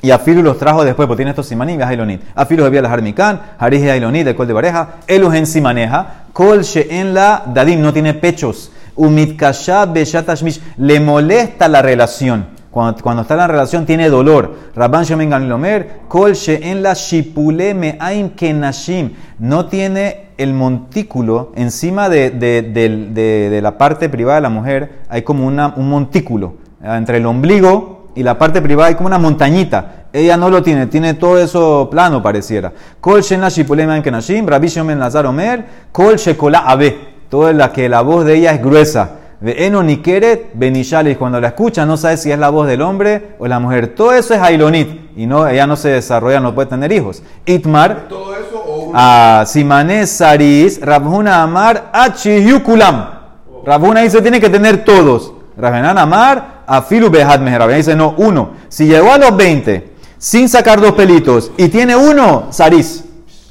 Y 0.02 0.10
Afilu 0.10 0.42
los 0.42 0.58
trajo 0.58 0.82
después, 0.84 1.06
porque 1.06 1.18
tiene 1.18 1.30
estos 1.30 1.46
simanim 1.46 1.78
y 1.78 1.82
Ailonit. 1.82 2.22
Afilu 2.34 2.64
había 2.64 2.80
las 2.82 2.90
Harmikan, 2.92 3.40
Harij 3.58 3.88
Ailonit, 3.90 4.26
el 4.26 4.34
col 4.34 4.46
de 4.46 4.54
pareja. 4.54 4.88
Eluhen 5.06 5.46
simaneja. 5.46 6.24
Kol 6.32 6.62
en 6.74 7.12
la 7.14 7.42
dadim 7.46 7.80
no 7.82 7.92
tiene 7.92 8.14
pechos. 8.14 8.72
Umitkasha 8.96 9.86
beshat 9.86 10.24
tashmish. 10.26 10.60
Le 10.78 11.00
molesta 11.00 11.68
la 11.68 11.82
relación. 11.82 12.46
Cuando, 12.70 13.02
cuando 13.02 13.22
está 13.22 13.34
en 13.34 13.38
la 13.40 13.46
relación 13.48 13.84
tiene 13.84 14.08
dolor. 14.08 14.54
Rabban 14.76 15.04
Shemen 15.04 15.28
Gamilomer, 15.28 16.00
Kol 16.08 16.32
en 16.46 16.82
la 16.82 16.94
shipule 16.94 17.74
me'aim 17.74 18.30
kenashim. 18.30 19.10
No 19.40 19.66
tiene 19.66 20.28
el 20.38 20.54
montículo 20.54 21.52
encima 21.56 22.08
de, 22.08 22.30
de- 22.30 22.62
de- 22.62 23.50
de 23.50 23.60
la 23.60 23.76
parte 23.76 24.08
privada 24.08 24.36
de 24.36 24.42
la 24.42 24.50
mujer. 24.50 25.00
Hay 25.08 25.22
como 25.22 25.46
una, 25.46 25.74
un 25.76 25.90
montículo. 25.90 26.54
Ah, 26.82 26.96
Entre 26.96 27.18
el 27.18 27.26
ombligo 27.26 27.99
y 28.14 28.22
la 28.22 28.38
parte 28.38 28.60
privada 28.60 28.88
hay 28.88 28.94
como 28.94 29.06
una 29.06 29.18
montañita. 29.18 30.06
Ella 30.12 30.36
no 30.36 30.50
lo 30.50 30.62
tiene, 30.62 30.86
tiene 30.86 31.14
todo 31.14 31.38
eso 31.38 31.88
plano 31.90 32.22
pareciera. 32.22 32.72
Kol 33.00 33.22
en 33.30 33.40
la 33.40 33.48
shipule 33.48 33.86
me'aim 33.86 34.02
kenashim. 34.02 34.46
Rabbi 34.46 34.66
Shemen 34.66 34.98
Lazar 34.98 35.26
Omer, 35.26 35.64
Kol 35.92 36.16
shekola 36.16 36.60
abe. 36.66 37.10
Todo 37.28 37.52
la 37.52 37.72
que 37.72 37.88
la 37.88 38.02
voz 38.02 38.24
de 38.24 38.34
ella 38.34 38.52
es 38.52 38.62
gruesa. 38.62 39.10
De 39.40 39.66
Eno 39.66 39.82
Nikeret 39.82 40.50
Benishali, 40.52 41.14
cuando 41.14 41.40
la 41.40 41.48
escucha 41.48 41.86
no 41.86 41.96
sabe 41.96 42.18
si 42.18 42.30
es 42.30 42.38
la 42.38 42.50
voz 42.50 42.66
del 42.66 42.82
hombre 42.82 43.36
o 43.38 43.46
la 43.46 43.58
mujer. 43.58 43.94
Todo 43.94 44.12
eso 44.12 44.34
es 44.34 44.40
Ailonit 44.40 45.16
y 45.16 45.26
no, 45.26 45.48
ella 45.48 45.66
no 45.66 45.76
se 45.76 45.88
desarrolla, 45.88 46.40
no 46.40 46.54
puede 46.54 46.68
tener 46.68 46.92
hijos. 46.92 47.22
Itmar, 47.46 48.06
¿Todo 48.08 48.34
eso 48.34 48.62
o 48.66 49.46
Simane 49.46 50.06
Saris, 50.06 50.80
Rabhuna 50.82 51.42
Amar, 51.42 51.90
Achiyukulam. 51.92 53.20
Rabhuna 53.64 54.00
dice 54.00 54.20
tiene 54.20 54.40
que 54.40 54.50
tener 54.50 54.84
todos. 54.84 55.32
Rabhanan 55.56 55.96
Amar, 55.96 56.59
Afilu 56.70 57.10
Behad 57.10 57.40
Meher. 57.40 57.58
Rabhanan 57.58 57.78
dice 57.78 57.96
no, 57.96 58.14
uno. 58.16 58.50
Si 58.68 58.86
llegó 58.86 59.12
a 59.12 59.18
los 59.18 59.36
20 59.36 59.90
sin 60.18 60.48
sacar 60.48 60.80
dos 60.80 60.92
pelitos 60.92 61.50
y 61.56 61.68
tiene 61.68 61.96
uno, 61.96 62.46
Saris 62.50 63.04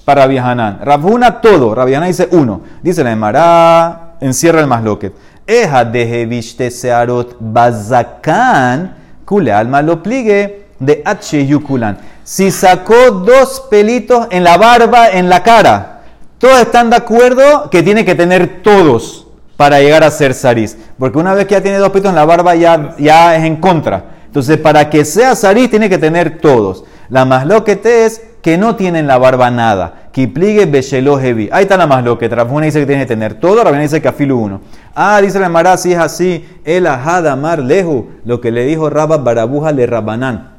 para 0.06 0.24
Rabbi 0.26 0.40
Rabhuna 0.40 1.42
todo, 1.42 1.76
Rabbi 1.76 1.94
Hanan 1.94 2.08
dice 2.08 2.30
uno. 2.32 2.62
Dice 2.82 3.04
la 3.04 3.12
Emara, 3.12 4.16
encierra 4.22 4.62
el 4.62 4.68
masloquet. 4.68 5.14
Eja 5.46 5.84
de 5.84 6.26
viste 6.26 6.72
searot 6.72 7.36
bazakan, 7.40 8.96
kule 9.26 9.52
alma 9.52 9.82
lo 9.82 10.02
pligue 10.02 10.68
de 10.80 11.02
H 11.06 11.46
yukulan. 11.46 11.98
Si 12.24 12.52
sacó 12.52 13.12
dos 13.12 13.68
pelitos 13.70 14.28
en 14.32 14.44
la 14.44 14.58
barba, 14.58 15.10
en 15.10 15.30
la 15.30 15.44
cara, 15.44 16.02
todos 16.38 16.62
están 16.62 16.90
de 16.90 16.96
acuerdo 16.96 17.70
que 17.70 17.84
tiene 17.84 18.06
que 18.06 18.16
tener 18.16 18.62
todos 18.64 19.28
para 19.60 19.82
llegar 19.82 20.06
a 20.06 20.10
ser 20.10 20.34
Saris. 20.34 20.78
Porque 20.98 21.17
una 21.17 21.34
vez 21.34 21.45
que 21.45 21.56
ya 21.56 21.62
tiene 21.62 21.80
dos 21.80 21.89
pelitos 21.89 22.12
en 22.12 22.15
la 22.15 22.24
barba, 22.24 22.56
ya, 22.56 22.95
ya 22.98 23.36
es 23.36 23.43
en 23.43 23.58
contra. 23.58 24.06
Entonces, 24.26 24.58
para 24.58 24.89
que 24.89 25.04
sea 25.04 25.36
Saris, 25.36 25.69
tiene 25.69 25.89
que 25.89 25.98
tener 25.98 26.39
todos. 26.39 26.86
La 27.10 27.26
masloquete 27.26 28.06
es 28.06 28.22
que 28.41 28.58
no 28.58 28.78
tienen 28.78 29.06
la 29.06 29.17
barba 29.17 29.52
nada. 29.52 30.08
Kipligue 30.13 30.65
Beshelo 30.65 31.19
Heavy. 31.19 31.50
Ahí 31.52 31.63
está 31.63 31.76
la 31.76 31.88
masloquete. 31.88 32.34
Rafuna 32.34 32.67
dice 32.67 32.80
que 32.80 32.86
tiene 32.86 33.02
que 33.02 33.08
tener 33.08 33.34
todo, 33.34 33.62
Rabina 33.62 33.82
dice 33.82 34.02
que 34.02 34.08
afilu 34.08 34.39
uno. 34.39 34.62
Ah, 34.95 35.19
dice 35.22 35.41
la 35.41 35.50
Mara, 35.50 35.76
si 35.76 35.91
es 35.91 36.00
así, 36.00 36.48
el 36.63 36.88
Ahadamar 36.88 37.60
Lehu, 37.60 38.12
lo 38.24 38.39
que 38.39 38.52
le 38.52 38.63
dijo 38.63 38.89
Rabba 38.89 39.17
Barabuja 39.17 39.74
le 39.74 39.86
Rabanán. 39.86 40.52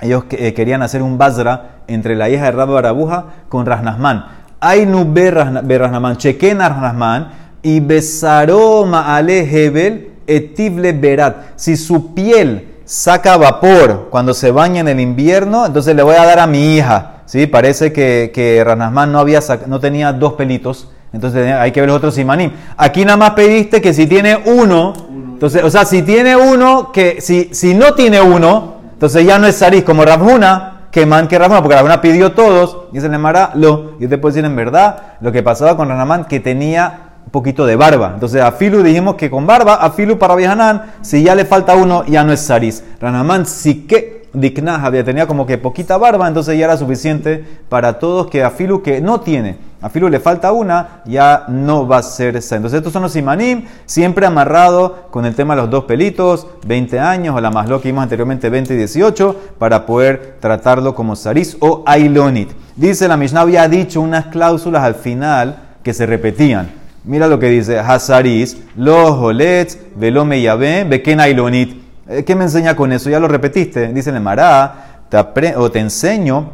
Ellos 0.00 0.24
eh, 0.30 0.52
querían 0.52 0.82
hacer 0.82 1.00
un 1.00 1.16
basra 1.16 1.82
entre 1.86 2.16
la 2.16 2.28
hija 2.28 2.46
de 2.46 2.50
Rabba 2.50 2.74
Barabuja 2.74 3.24
con 3.48 3.66
Rasnasman. 3.66 4.24
Ay 4.58 4.84
nu 4.84 5.04
Berrasnaman, 5.04 6.16
chequen 6.16 6.60
a 6.60 6.68
Rasnasman 6.68 7.41
y 7.62 7.80
besaró 7.80 8.84
Maale 8.84 9.40
Hebel 9.40 10.10
etible 10.26 10.92
berat. 10.92 11.36
Si 11.56 11.76
su 11.76 12.14
piel 12.14 12.68
saca 12.84 13.36
vapor 13.36 14.08
cuando 14.10 14.34
se 14.34 14.50
baña 14.50 14.80
en 14.80 14.88
el 14.88 15.00
invierno, 15.00 15.66
entonces 15.66 15.94
le 15.94 16.02
voy 16.02 16.16
a 16.16 16.24
dar 16.24 16.40
a 16.40 16.46
mi 16.46 16.76
hija. 16.76 17.22
¿sí? 17.26 17.46
Parece 17.46 17.92
que, 17.92 18.30
que 18.34 18.62
Rasnasman 18.64 19.12
no, 19.12 19.18
había 19.18 19.40
no 19.66 19.80
tenía 19.80 20.12
dos 20.12 20.34
pelitos, 20.34 20.90
entonces 21.12 21.52
hay 21.52 21.72
que 21.72 21.80
ver 21.80 21.88
los 21.88 21.98
otros 21.98 22.14
simanim. 22.14 22.52
Aquí 22.76 23.04
nada 23.04 23.16
más 23.16 23.30
pediste 23.30 23.80
que 23.80 23.94
si 23.94 24.06
tiene 24.06 24.38
uno, 24.46 24.94
entonces, 25.34 25.62
o 25.64 25.70
sea, 25.70 25.84
si 25.84 26.02
tiene 26.02 26.36
uno, 26.36 26.92
que 26.92 27.20
si, 27.20 27.50
si 27.52 27.74
no 27.74 27.94
tiene 27.94 28.20
uno, 28.20 28.76
entonces 28.92 29.26
ya 29.26 29.38
no 29.38 29.46
es 29.46 29.56
Saris 29.56 29.82
como 29.82 30.04
Rabhuna, 30.04 30.82
que 30.92 31.06
man 31.06 31.26
que 31.26 31.38
porque 31.38 31.74
Rabhuna 31.74 32.00
pidió 32.00 32.32
todos, 32.32 32.88
y 32.92 33.00
se 33.00 33.08
le 33.08 33.18
mara 33.18 33.50
lo. 33.54 33.94
Y 33.98 34.06
puedo 34.06 34.28
decir 34.28 34.44
en 34.44 34.54
verdad 34.54 35.16
lo 35.20 35.32
que 35.32 35.42
pasaba 35.42 35.76
con 35.76 35.88
Ranamán, 35.88 36.26
que 36.26 36.38
tenía 36.38 37.01
un 37.24 37.30
poquito 37.30 37.66
de 37.66 37.76
barba. 37.76 38.12
Entonces 38.14 38.42
a 38.42 38.52
Filu 38.52 38.82
dijimos 38.82 39.16
que 39.16 39.30
con 39.30 39.46
barba, 39.46 39.74
a 39.74 39.90
Filu 39.90 40.18
para 40.18 40.34
Viajanán, 40.34 40.92
si 41.02 41.22
ya 41.22 41.34
le 41.34 41.44
falta 41.44 41.74
uno, 41.74 42.04
ya 42.06 42.24
no 42.24 42.32
es 42.32 42.40
Saris. 42.40 42.84
Ranamán 43.00 43.46
sí 43.46 43.86
que 43.86 44.22
Diknah 44.34 44.82
había 44.82 45.04
tenía 45.04 45.26
como 45.26 45.46
que 45.46 45.58
poquita 45.58 45.98
barba, 45.98 46.26
entonces 46.26 46.58
ya 46.58 46.64
era 46.64 46.76
suficiente 46.76 47.44
para 47.68 47.98
todos 47.98 48.28
que 48.28 48.42
a 48.42 48.50
Filu 48.50 48.82
que 48.82 49.00
no 49.00 49.20
tiene. 49.20 49.58
A 49.82 49.90
Filu 49.90 50.08
le 50.08 50.20
falta 50.20 50.52
una, 50.52 51.02
ya 51.04 51.44
no 51.48 51.86
va 51.86 51.98
a 51.98 52.02
ser 52.02 52.36
esa. 52.36 52.56
Entonces 52.56 52.78
estos 52.78 52.92
son 52.92 53.02
los 53.02 53.12
simanim, 53.12 53.66
siempre 53.84 54.24
amarrado 54.24 55.08
con 55.10 55.26
el 55.26 55.34
tema 55.34 55.54
de 55.54 55.62
los 55.62 55.70
dos 55.70 55.84
pelitos, 55.84 56.46
20 56.66 56.98
años, 57.00 57.36
o 57.36 57.40
la 57.40 57.50
más 57.50 57.68
lo 57.68 57.80
que 57.80 57.88
vimos 57.88 58.04
anteriormente, 58.04 58.48
20 58.48 58.72
y 58.72 58.76
18, 58.76 59.36
para 59.58 59.84
poder 59.84 60.36
tratarlo 60.40 60.94
como 60.94 61.16
saris 61.16 61.56
o 61.60 61.82
ailonit. 61.84 62.52
Dice 62.76 63.08
la 63.08 63.16
Mishnah 63.16 63.42
había 63.42 63.68
dicho 63.68 64.00
unas 64.00 64.26
cláusulas 64.26 64.82
al 64.82 64.94
final 64.94 65.58
que 65.82 65.92
se 65.92 66.06
repetían. 66.06 66.81
Mira 67.04 67.26
lo 67.26 67.40
que 67.40 67.48
dice, 67.48 67.80
Hasaris, 67.80 68.58
los 68.76 69.10
holets, 69.10 69.76
velome 69.96 70.40
yabé, 70.40 70.84
beken 70.84 71.18
ailonit. 71.18 71.82
Eh, 72.08 72.22
¿Qué 72.24 72.36
me 72.36 72.44
enseña 72.44 72.76
con 72.76 72.92
eso? 72.92 73.10
Ya 73.10 73.18
lo 73.18 73.26
repetiste. 73.26 73.92
Dice 73.92 74.12
Mará, 74.20 75.04
te 75.08 75.56
o 75.56 75.70
te 75.70 75.80
enseño, 75.80 76.50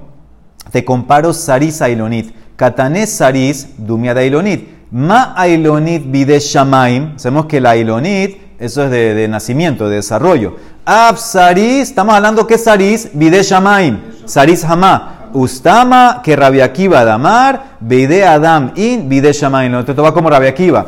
te 0.72 0.84
comparo 0.86 1.34
saris 1.34 1.82
ailonit. 1.82 2.34
Katané 2.56 3.06
saris, 3.06 3.68
dumia 3.76 4.14
de 4.14 4.20
ailonit. 4.20 4.68
Ma 4.90 5.34
ailonit 5.36 6.10
bide 6.10 6.40
shamaim. 6.40 7.18
Sabemos 7.18 7.44
que 7.44 7.60
la 7.60 7.70
ailonit, 7.70 8.38
eso 8.58 8.84
es 8.84 8.90
de, 8.90 9.28
nacimiento, 9.28 9.88
de 9.88 9.96
desarrollo. 9.96 10.56
Ab 10.86 11.18
saris, 11.18 11.90
estamos 11.90 12.14
hablando 12.14 12.46
que 12.46 12.56
saris, 12.56 13.10
bide 13.12 13.42
shamaim. 13.42 14.00
Saris 14.24 14.64
hamá. 14.64 15.17
Ustama 15.32 16.20
que 16.22 16.36
Rabbi 16.36 16.60
Akiva 16.60 17.04
damar, 17.04 17.76
bide 17.80 18.24
adam 18.24 18.72
in, 18.76 19.08
bide 19.08 19.32
shamaim. 19.32 19.70
No 19.72 19.84
te 19.84 19.94
toma 19.94 20.12
como 20.12 20.30
Rabbi 20.30 20.46
Akiva. 20.46 20.86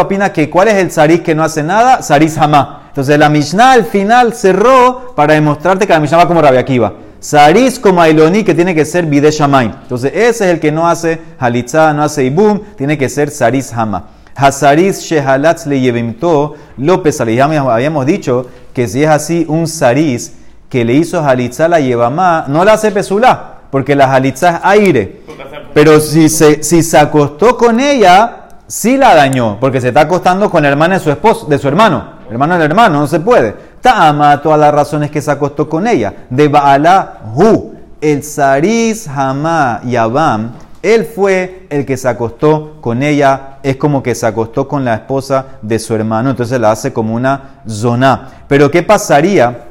Opina 0.00 0.32
que 0.32 0.48
cuál 0.48 0.68
es 0.68 0.74
el 0.74 0.90
saris 0.90 1.20
que 1.20 1.34
no 1.34 1.44
hace 1.44 1.62
nada, 1.62 2.02
saris 2.02 2.36
hamá. 2.38 2.82
Entonces 2.88 3.18
la 3.18 3.28
Mishnah 3.28 3.72
al 3.72 3.84
final 3.84 4.34
cerró 4.34 5.14
para 5.14 5.34
demostrarte 5.34 5.86
que 5.86 5.92
la 5.92 6.00
Mishnah 6.00 6.18
va 6.18 6.28
como 6.28 6.42
Rabbi 6.42 6.58
Akiva. 6.58 6.92
Saris 7.20 7.78
como 7.78 8.02
Ailoni 8.02 8.42
que 8.42 8.54
tiene 8.54 8.74
que 8.74 8.84
ser 8.84 9.06
Bide 9.06 9.30
Shamaim. 9.30 9.72
Entonces 9.82 10.12
ese 10.14 10.44
es 10.44 10.54
el 10.54 10.60
que 10.60 10.72
no 10.72 10.88
hace 10.88 11.20
Halitzah, 11.38 11.92
no 11.92 12.02
hace 12.02 12.24
Ibum, 12.24 12.60
tiene 12.76 12.98
que 12.98 13.08
ser 13.08 13.30
Saris 13.30 13.72
Hama. 13.72 14.06
Hasaris 14.34 15.02
Shehalatz 15.02 15.66
le 15.66 15.80
Yevimto 15.80 16.54
López 16.78 17.20
habíamos 17.20 18.06
dicho 18.06 18.46
que 18.72 18.88
si 18.88 19.04
es 19.04 19.10
así, 19.10 19.44
un 19.48 19.68
Saris 19.68 20.32
que 20.68 20.84
le 20.84 20.94
hizo 20.94 21.22
Halitzah 21.22 21.68
la 21.68 21.80
Yevamá, 21.80 22.46
no 22.48 22.64
la 22.64 22.72
hace 22.72 22.90
Pesulá, 22.90 23.51
porque 23.72 23.96
la 23.96 24.12
Halitzah 24.12 24.56
es 24.56 24.60
aire. 24.64 25.22
Pero 25.72 25.98
si 25.98 26.28
se, 26.28 26.62
si 26.62 26.82
se 26.82 26.98
acostó 26.98 27.56
con 27.56 27.80
ella, 27.80 28.48
sí 28.66 28.98
la 28.98 29.14
dañó, 29.14 29.56
porque 29.58 29.80
se 29.80 29.88
está 29.88 30.02
acostando 30.02 30.50
con 30.50 30.62
la 30.62 30.68
hermana 30.68 30.96
de 30.96 31.00
su 31.00 31.10
esposo, 31.10 31.46
de 31.46 31.56
su 31.56 31.68
hermano. 31.68 32.20
Hermano 32.30 32.58
del 32.58 32.70
hermano, 32.70 33.00
no 33.00 33.06
se 33.06 33.18
puede. 33.18 33.54
Ta'ama, 33.80 34.42
todas 34.42 34.60
las 34.60 34.74
razones 34.74 35.10
que 35.10 35.22
se 35.22 35.30
acostó 35.30 35.70
con 35.70 35.86
ella. 35.86 36.26
De 36.28 36.48
Baala 36.48 37.20
Hu, 37.34 37.74
el 37.98 38.22
Saris 38.22 39.08
Hamá 39.08 39.80
Yabam, 39.86 40.52
él 40.82 41.06
fue 41.06 41.66
el 41.70 41.86
que 41.86 41.96
se 41.96 42.08
acostó 42.08 42.76
con 42.82 43.02
ella, 43.02 43.56
es 43.62 43.76
como 43.76 44.02
que 44.02 44.14
se 44.14 44.26
acostó 44.26 44.68
con 44.68 44.84
la 44.84 44.96
esposa 44.96 45.46
de 45.62 45.78
su 45.78 45.94
hermano, 45.94 46.28
entonces 46.28 46.60
la 46.60 46.72
hace 46.72 46.92
como 46.92 47.14
una 47.14 47.62
zona. 47.66 48.44
Pero 48.48 48.70
¿qué 48.70 48.82
pasaría 48.82 49.68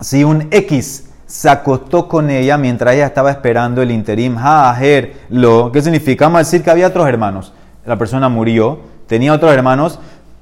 si 0.00 0.24
un 0.24 0.48
X 0.50 1.05
se 1.26 1.48
acostó 1.48 2.08
con 2.08 2.30
ella 2.30 2.56
mientras 2.56 2.94
ella 2.94 3.06
estaba 3.06 3.30
esperando 3.30 3.82
el 3.82 3.90
interim 3.90 4.36
Ha'aher 4.38 5.14
lo? 5.28 5.72
¿Qué 5.72 5.82
significa? 5.82 6.26
Vamos 6.26 6.40
decir 6.40 6.62
que 6.62 6.70
había 6.70 6.86
otros 6.86 7.08
hermanos. 7.08 7.52
La 7.84 7.96
persona 7.96 8.28
murió, 8.28 8.80
tenía 9.06 9.32
otros 9.32 9.52
hermanos. 9.52 9.98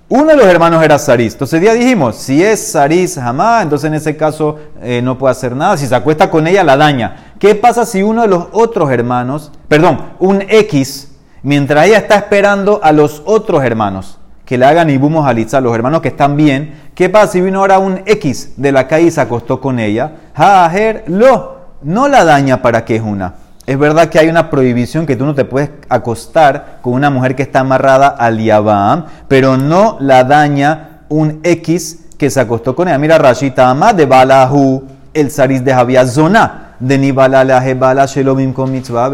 Uno 0.09 0.27
de 0.27 0.37
los 0.37 0.47
hermanos 0.47 0.85
era 0.85 0.99
Saris. 0.99 1.33
Entonces 1.33 1.63
ya 1.63 1.73
dijimos, 1.73 2.17
si 2.17 2.43
es 2.45 2.73
Saris 2.73 3.15
jamás, 3.17 3.63
entonces 3.63 3.89
en 3.89 3.95
ese 3.95 4.17
caso 4.17 4.59
eh, 4.83 5.01
no 5.03 5.17
puede 5.17 5.33
hacer 5.33 5.57
nada. 5.57 5.77
Si 5.77 5.87
se 5.87 5.95
acuesta 5.95 6.31
con 6.31 6.47
ella, 6.47 6.63
la 6.63 6.77
daña. 6.77 7.33
¿Qué 7.39 7.55
pasa 7.55 7.87
si 7.87 8.03
uno 8.03 8.23
de 8.23 8.29
los 8.29 8.47
otros 8.53 8.91
hermanos, 8.91 9.51
perdón, 9.69 9.99
un 10.19 10.43
X, 10.43 11.11
mientras 11.43 11.87
ella 11.87 11.99
está 11.99 12.17
esperando 12.17 12.81
a 12.83 12.93
los 12.93 13.23
otros 13.25 13.65
hermanos, 13.65 14.19
que 14.45 14.59
le 14.59 14.67
hagan 14.67 14.91
ibumos 14.91 15.27
alitza, 15.27 15.61
los 15.61 15.75
hermanos 15.75 16.01
que 16.01 16.09
están 16.09 16.37
bien, 16.37 16.75
¿qué 16.95 17.09
pasa 17.09 17.33
si 17.33 17.41
vino 17.41 17.61
ahora 17.61 17.79
un 17.79 18.03
X 18.07 18.55
de 18.57 18.73
la 18.73 18.87
calle 18.87 19.07
y 19.07 19.11
se 19.11 19.21
acostó 19.21 19.61
con 19.61 19.79
ella? 19.79 20.13
Hajer 20.35 21.05
lo, 21.07 21.59
no 21.83 22.09
la 22.09 22.25
daña 22.25 22.61
para 22.61 22.85
que 22.85 22.97
es 22.97 23.03
una. 23.03 23.35
Es 23.67 23.79
verdad 23.79 24.11
que 24.11 24.19
hay 24.19 24.29
una 24.29 24.51
prohibición 24.51 25.07
que 25.07 25.17
tú 25.17 25.25
no 25.25 25.35
te 25.35 25.47
puedes 25.47 25.71
acostar 25.89 26.81
con 26.83 26.93
una 26.93 27.09
mujer 27.09 27.35
que 27.35 27.43
está 27.43 27.61
amarrada 27.61 28.09
al 28.09 28.39
Yabam, 28.39 29.07
pero 29.27 29.57
no 29.57 29.97
la 30.01 30.25
daña 30.25 31.01
un 31.09 31.41
X 31.43 32.01
que 32.19 32.29
se 32.29 32.41
acostó 32.41 32.77
con 32.77 32.89
ella. 32.89 32.99
Mira, 32.99 33.17
Rashita 33.17 33.71
Amad 33.71 33.95
de 33.95 34.05
Balahu, 34.05 34.85
el 35.15 35.31
Saris 35.31 35.65
de 35.65 35.73
Javia 35.73 36.07
Zona, 36.07 36.75
de 36.79 36.99
Nibala 36.99 37.45
la 37.45 37.67
Hebala 37.67 38.05
Shelomim 38.05 38.53
con 38.53 38.71
mitzvah, 38.71 39.09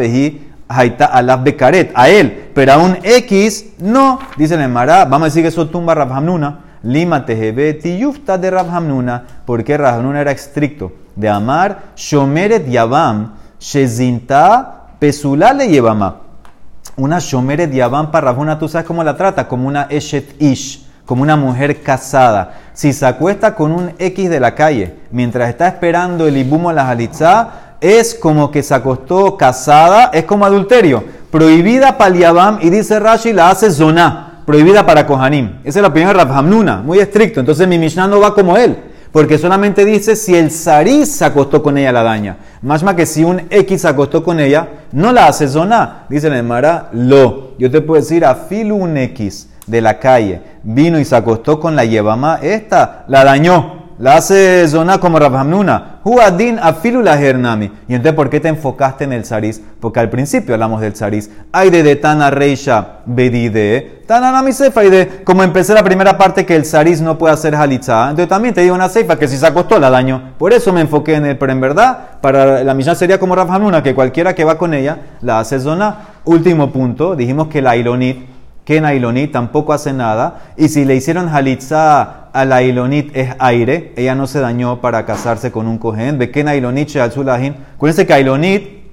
Haita 0.72 1.06
alaf 1.06 1.42
bekaret, 1.42 1.90
a 1.96 2.09
él, 2.09 2.50
pero 2.54 2.72
a 2.72 2.78
un 2.78 2.96
X 3.02 3.74
no. 3.80 4.20
Dice 4.37 4.54
el 4.54 4.61
Emara, 4.61 5.04
vamos 5.04 5.22
a 5.22 5.24
decir 5.26 5.42
que 5.42 5.48
eso 5.48 5.68
tumba 5.68 5.96
Rabhamnuna. 5.96 6.61
Lima 6.85 7.26
tejebe 7.26 7.74
tiyufta 7.74 8.38
de 8.38 8.52
Rabhamnuna, 8.52 9.24
porque 9.44 9.76
Rabhamnuna 9.76 10.20
era 10.20 10.30
estricto 10.30 10.92
de 11.16 11.28
amar 11.28 11.90
Shomeret 11.96 12.68
Yavam, 12.68 13.35
Shezinta 13.59 14.87
Pesulale 15.00 15.68
Yevama. 15.68 16.20
Una 16.96 17.18
Shomeret 17.18 17.72
Yavam 17.72 18.12
para 18.12 18.26
Rabhamnuna, 18.26 18.59
tú 18.61 18.68
sabes 18.68 18.87
cómo 18.87 19.02
la 19.02 19.16
trata, 19.16 19.48
como 19.48 19.66
una 19.66 19.88
Eshet 19.90 20.40
Ish, 20.40 20.87
como 21.04 21.22
una 21.22 21.35
mujer 21.35 21.83
casada. 21.83 22.54
Si 22.74 22.92
se 22.92 23.04
acuesta 23.04 23.56
con 23.56 23.72
un 23.72 23.92
X 23.98 24.30
de 24.30 24.38
la 24.38 24.54
calle 24.54 24.94
mientras 25.11 25.48
está 25.48 25.66
esperando 25.66 26.28
el 26.28 26.37
Ibumo 26.37 26.72
la 26.72 26.87
Jalitza, 26.87 27.48
es 27.81 28.14
como 28.14 28.51
que 28.51 28.62
se 28.62 28.75
acostó 28.75 29.37
casada, 29.37 30.11
es 30.12 30.25
como 30.25 30.45
adulterio. 30.45 31.05
Prohibida 31.31 31.97
para 31.97 32.14
Yavam 32.14 32.59
y 32.61 32.71
dice 32.71 32.99
Rashi 32.99 33.33
la 33.33 33.51
hace 33.51 33.71
zona 33.71 34.43
prohibida 34.45 34.85
para 34.85 35.07
Kohanim. 35.07 35.61
Esa 35.62 35.79
es 35.79 35.83
la 35.83 35.88
opinión 35.88 36.09
de 36.12 36.25
Rabhamnuna, 36.25 36.79
muy 36.79 36.99
estricto. 36.99 37.38
Entonces 37.38 37.69
mi 37.69 37.79
Mishnah 37.79 38.09
no 38.09 38.19
va 38.19 38.35
como 38.35 38.57
él, 38.57 38.77
porque 39.12 39.38
solamente 39.38 39.85
dice 39.85 40.16
si 40.16 40.35
el 40.35 40.51
Saris 40.51 41.11
se 41.12 41.25
acostó 41.25 41.62
con 41.62 41.79
ella 41.79 41.93
la 41.93 42.03
daña. 42.03 42.37
Más 42.62 42.83
más 42.83 42.97
que 42.97 43.07
si 43.07 43.23
un 43.23 43.43
X 43.49 43.83
se 43.83 43.88
acostó 43.88 44.25
con 44.25 44.40
ella, 44.40 44.69
no 44.90 45.12
la 45.12 45.29
hace 45.29 45.47
zona. 45.47 46.07
Dice 46.09 46.27
el 46.27 46.43
Mara, 46.43 46.88
lo. 46.93 47.57
Yo 47.59 47.71
te 47.71 47.81
puedo 47.81 48.01
decir, 48.01 48.25
afilo 48.25 48.75
un 48.75 48.97
X 48.97 49.49
de 49.69 49.81
la 49.81 50.01
calle, 50.01 50.43
vino 50.64 50.99
y 50.99 51.05
se 51.05 51.14
acostó 51.14 51.61
con 51.61 51.77
la 51.77 51.85
Yevama, 51.85 52.40
esta 52.43 53.05
la 53.07 53.23
dañó 53.23 53.80
la 54.01 54.17
hace 54.17 54.67
zona 54.67 54.99
como 54.99 55.19
Rabhamnuna. 55.19 56.01
Huadin 56.05 56.59
afilu 56.59 57.03
la 57.03 57.21
hernami. 57.21 57.71
Y 57.87 57.95
entonces, 57.95 58.15
¿por 58.15 58.31
qué 58.31 58.41
te 58.41 58.49
enfocaste 58.49 59.05
en 59.05 59.13
el 59.13 59.27
saris? 59.27 59.61
Porque 59.79 60.01
al 60.01 60.09
principio 60.09 60.55
hablamos 60.55 60.81
del 60.81 60.97
saris. 60.97 61.31
Hay 61.53 61.69
de 61.69 61.97
Tana 61.97 62.31
Reisha 62.31 63.01
Bedide. 63.05 64.01
Tananami 64.07 64.55
Sefa. 64.55 64.83
Y 64.85 64.91
de 64.91 65.23
como 65.23 65.43
empecé 65.43 65.75
la 65.75 65.85
primera 65.85 66.17
parte 66.17 66.47
que 66.47 66.57
el 66.57 66.65
saris 66.65 67.03
no 67.03 67.19
puede 67.19 67.35
hacer 67.35 67.55
halitza. 67.55 68.05
Entonces 68.05 68.29
también 68.29 68.55
te 68.55 68.63
digo 68.63 68.75
una 68.75 68.89
seifa 68.89 69.19
que 69.19 69.29
si 69.29 69.37
se 69.37 69.47
acostó 69.47 69.79
la 69.79 69.91
daño. 69.91 70.33
Por 70.39 70.55
eso 70.55 70.73
me 70.73 70.81
enfoqué 70.81 71.17
en 71.17 71.27
él. 71.27 71.37
Pero 71.37 71.53
en 71.53 71.61
verdad, 71.61 71.99
para 72.23 72.65
la 72.65 72.73
misión 72.73 72.97
sería 72.97 73.21
como 73.21 73.37
Rabhamnuna, 73.37 73.83
que 73.83 73.95
cualquiera 73.95 74.35
que 74.35 74.45
va 74.45 74.57
con 74.57 74.73
ella 74.73 74.97
la 75.21 75.41
hace 75.41 75.61
zona. 75.61 75.97
Último 76.25 76.73
punto. 76.73 77.17
Dijimos 77.17 77.49
que 77.49 77.61
la 77.61 77.77
ilonit 77.77 78.39
que 78.70 78.76
Ilonit 78.76 79.33
tampoco 79.33 79.72
hace 79.72 79.92
nada. 79.92 80.42
Y 80.56 80.68
si 80.68 80.85
le 80.85 80.94
hicieron 80.94 81.28
halitza 81.28 82.28
a 82.33 82.44
la 82.44 82.62
Ilonit 82.62 83.11
es 83.16 83.35
aire, 83.40 83.92
ella 83.96 84.14
no 84.14 84.28
se 84.28 84.38
dañó 84.38 84.80
para 84.80 85.04
casarse 85.04 85.50
con 85.50 85.66
un 85.66 85.76
cohen. 85.76 86.18
Ve 86.18 86.30
que 86.30 86.42
Ilonit 86.42 86.94
al 86.94 87.11
Sulahin. 87.11 87.56
Acuérdense 87.74 88.06
que 88.06 88.20
Ilonit, 88.20 88.85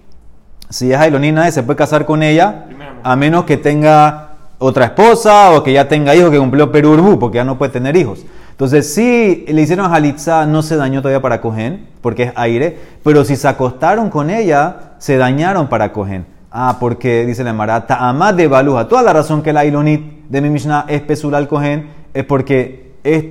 si 0.72 0.92
es 0.92 1.08
Ilonit, 1.08 1.36
nadie 1.36 1.52
se 1.52 1.62
puede 1.62 1.78
casar 1.78 2.08
con 2.08 2.24
ella, 2.24 2.66
a 3.04 3.16
menos 3.16 3.44
que 3.44 3.58
tenga 3.58 4.32
otra 4.58 4.86
esposa 4.86 5.52
o 5.52 5.62
que 5.62 5.74
ya 5.74 5.88
tenga 5.88 6.16
hijos, 6.16 6.32
que 6.32 6.40
cumplió 6.40 6.72
Perú 6.72 7.20
porque 7.20 7.36
ya 7.36 7.44
no 7.44 7.60
puede 7.60 7.72
tener 7.72 7.96
hijos. 7.96 8.26
Entonces, 8.50 8.92
si 8.92 9.46
le 9.48 9.62
hicieron 9.62 9.94
halitza, 9.94 10.48
no 10.48 10.64
se 10.64 10.76
dañó 10.76 11.04
todavía 11.04 11.22
para 11.22 11.40
cohen, 11.40 11.88
porque 12.02 12.24
es 12.24 12.32
aire, 12.36 12.80
pero 13.04 13.24
si 13.24 13.36
se 13.36 13.48
acostaron 13.48 14.10
con 14.10 14.32
ella, 14.32 14.94
se 14.98 15.18
dañaron 15.18 15.68
para 15.68 15.94
cohen. 15.94 16.26
Ah, 16.52 16.78
porque 16.80 17.26
dice 17.26 17.44
la 17.44 17.54
Marata, 17.54 17.98
Amad 18.08 18.34
de 18.34 18.48
Baluja. 18.48 18.88
Toda 18.88 19.04
la 19.04 19.14
razón 19.14 19.42
que 19.42 19.54
la 19.54 19.66
Ilonit 19.66 20.28
de 20.30 20.42
mi 20.42 20.50
Mishnah 20.50 20.86
es 20.88 21.02
Pesul 21.02 21.36
al 21.36 21.48
Cohen 21.48 21.90
es 22.14 22.24
porque 22.24 22.88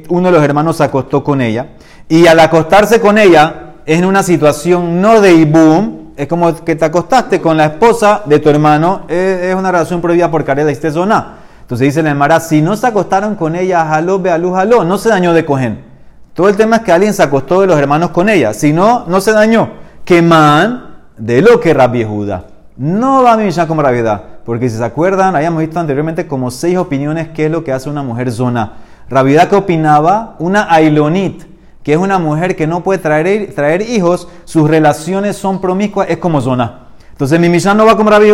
uno 0.09 0.29
de 0.29 0.33
los 0.33 0.42
hermanos 0.42 0.76
se 0.76 0.85
acostó 0.85 1.24
con 1.24 1.40
ella. 1.40 1.68
Y 2.09 2.26
al 2.26 2.38
acostarse 2.40 3.00
con 3.00 3.18
ella, 3.18 3.74
es 3.85 3.98
en 3.98 4.05
una 4.05 4.22
situación 4.22 5.00
no 5.00 5.20
de 5.20 5.33
Ibum, 5.33 6.12
es 6.16 6.26
como 6.29 6.55
que 6.64 6.76
te 6.76 6.85
acostaste 6.85 7.40
con 7.40 7.57
la 7.57 7.66
esposa 7.66 8.22
de 8.24 8.38
tu 8.38 8.48
hermano, 8.48 9.02
es, 9.09 9.55
una 9.55 9.70
relación 9.70 10.00
prohibida 10.00 10.31
por 10.31 10.44
Carela 10.44 10.70
y 10.70 10.74
zona. 10.74 11.37
Entonces 11.61 11.87
dice 11.87 12.02
la 12.02 12.11
Emara, 12.11 12.40
si 12.40 12.62
no 12.62 12.76
se 12.76 12.87
acostaron 12.87 13.35
con 13.35 13.57
ella, 13.57 13.85
jaló, 13.87 14.18
bealú, 14.18 14.52
jaló, 14.52 14.85
no 14.85 14.98
se 14.98 15.09
dañó 15.09 15.33
de 15.33 15.44
Cohen. 15.44 15.85
Todo 16.33 16.48
el 16.48 16.57
tema 16.57 16.76
es 16.76 16.83
que 16.83 16.92
alguien 16.92 17.14
se 17.14 17.22
acostó 17.22 17.61
de 17.61 17.66
los 17.66 17.79
hermanos 17.79 18.11
con 18.11 18.29
ella. 18.29 18.52
Si 18.55 18.72
no, 18.72 19.05
no 19.09 19.20
se 19.20 19.33
dañó. 19.33 19.70
Que 20.05 20.22
man 20.22 20.96
de 21.16 21.42
lo 21.42 21.59
que 21.61 21.72
Rabbi 21.72 22.05
Judá. 22.05 22.44
No 22.77 23.23
va 23.23 23.33
a 23.33 23.37
mi 23.39 23.51
como 23.67 23.81
gravedad, 23.81 24.23
porque 24.45 24.69
si 24.69 24.77
se 24.77 24.85
acuerdan, 24.85 25.35
habíamos 25.35 25.61
visto 25.61 25.81
anteriormente 25.81 26.27
como 26.27 26.51
seis 26.51 26.77
opiniones 26.77 27.29
qué 27.29 27.47
es 27.47 27.51
lo 27.51 27.65
que 27.65 27.73
hace 27.73 27.89
una 27.89 28.03
mujer 28.03 28.31
zona. 28.31 28.75
Ravidad 29.09 29.49
que 29.49 29.57
opinaba, 29.57 30.37
una 30.41 30.71
ailonit, 30.71 31.45
que 31.83 31.95
es 31.95 31.99
una 31.99 32.19
mujer 32.19 32.55
que 32.55 32.67
no 32.67 32.83
puede 32.83 32.99
traer, 32.99 33.55
traer 33.55 33.81
hijos, 33.81 34.29
sus 34.45 34.69
relaciones 34.69 35.37
son 35.37 35.61
promiscuas, 35.61 36.09
es 36.11 36.19
como 36.19 36.43
zona. 36.43 36.81
Entonces 37.12 37.41
mi 37.41 37.49
Mishnah 37.49 37.73
no 37.73 37.87
va 37.87 37.97
como 37.97 38.11
Rabbi 38.11 38.31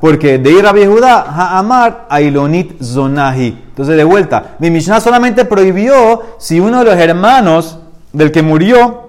porque 0.00 0.36
de 0.36 0.50
ir 0.50 0.66
a 0.66 0.72
Judá, 0.72 1.58
amar 1.58 2.04
ailonit 2.10 2.82
zonahi. 2.82 3.68
Entonces 3.68 3.96
de 3.96 4.04
vuelta, 4.04 4.56
mi 4.58 4.70
Mishnah 4.70 5.00
solamente 5.00 5.46
prohibió 5.46 6.22
si 6.36 6.60
uno 6.60 6.80
de 6.80 6.84
los 6.84 6.96
hermanos 6.96 7.78
del 8.12 8.30
que 8.30 8.42
murió 8.42 9.07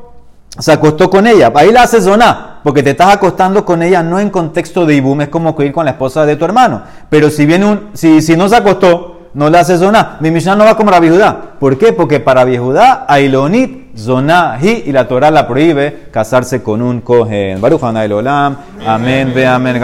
se 0.60 0.72
acostó 0.72 1.10
con 1.10 1.26
ella. 1.26 1.52
Ahí 1.56 1.72
la 1.72 1.84
hace 1.84 2.02
zona, 2.02 2.60
porque 2.64 2.84
te 2.84 2.92
estás 2.92 3.14
acostando 3.14 3.66
con 3.66 3.82
ella 3.82 4.04
no 4.04 4.20
en 4.20 4.30
contexto 4.30 4.86
de 4.86 4.96
ibum, 4.96 5.22
es 5.22 5.30
como 5.30 5.56
ir 5.60 5.72
con 5.72 5.86
la 5.86 5.92
esposa 5.92 6.26
de 6.26 6.36
tu 6.36 6.46
hermano. 6.46 6.82
Pero 7.10 7.30
si 7.30 7.46
viene 7.46 7.66
un, 7.66 7.90
si, 7.94 8.22
si 8.22 8.36
no 8.36 8.50
se 8.50 8.58
acostó, 8.58 9.20
no 9.34 9.50
le 9.50 9.58
hace 9.58 9.78
zona. 9.78 10.18
Mi 10.20 10.32
Mishnah 10.32 10.56
no 10.56 10.66
va 10.66 10.76
como 10.76 10.92
la 10.92 10.98
Judá. 10.98 11.38
¿Por 11.60 11.78
qué? 11.78 11.94
Porque 11.94 12.20
para 12.20 12.46
Judá 12.58 13.06
hay 13.08 13.30
lonit, 13.30 13.96
zona, 13.96 14.58
hi, 14.62 14.84
y 14.86 14.92
la 14.92 15.08
Torah 15.08 15.32
la 15.32 15.48
prohíbe 15.48 16.08
casarse 16.12 16.64
con 16.64 16.82
un 16.82 17.02
cohen. 17.02 17.62
Baruch 17.62 17.84
Olam, 17.84 18.58
amén, 18.86 19.32
ve 19.34 19.46
amén. 19.46 19.80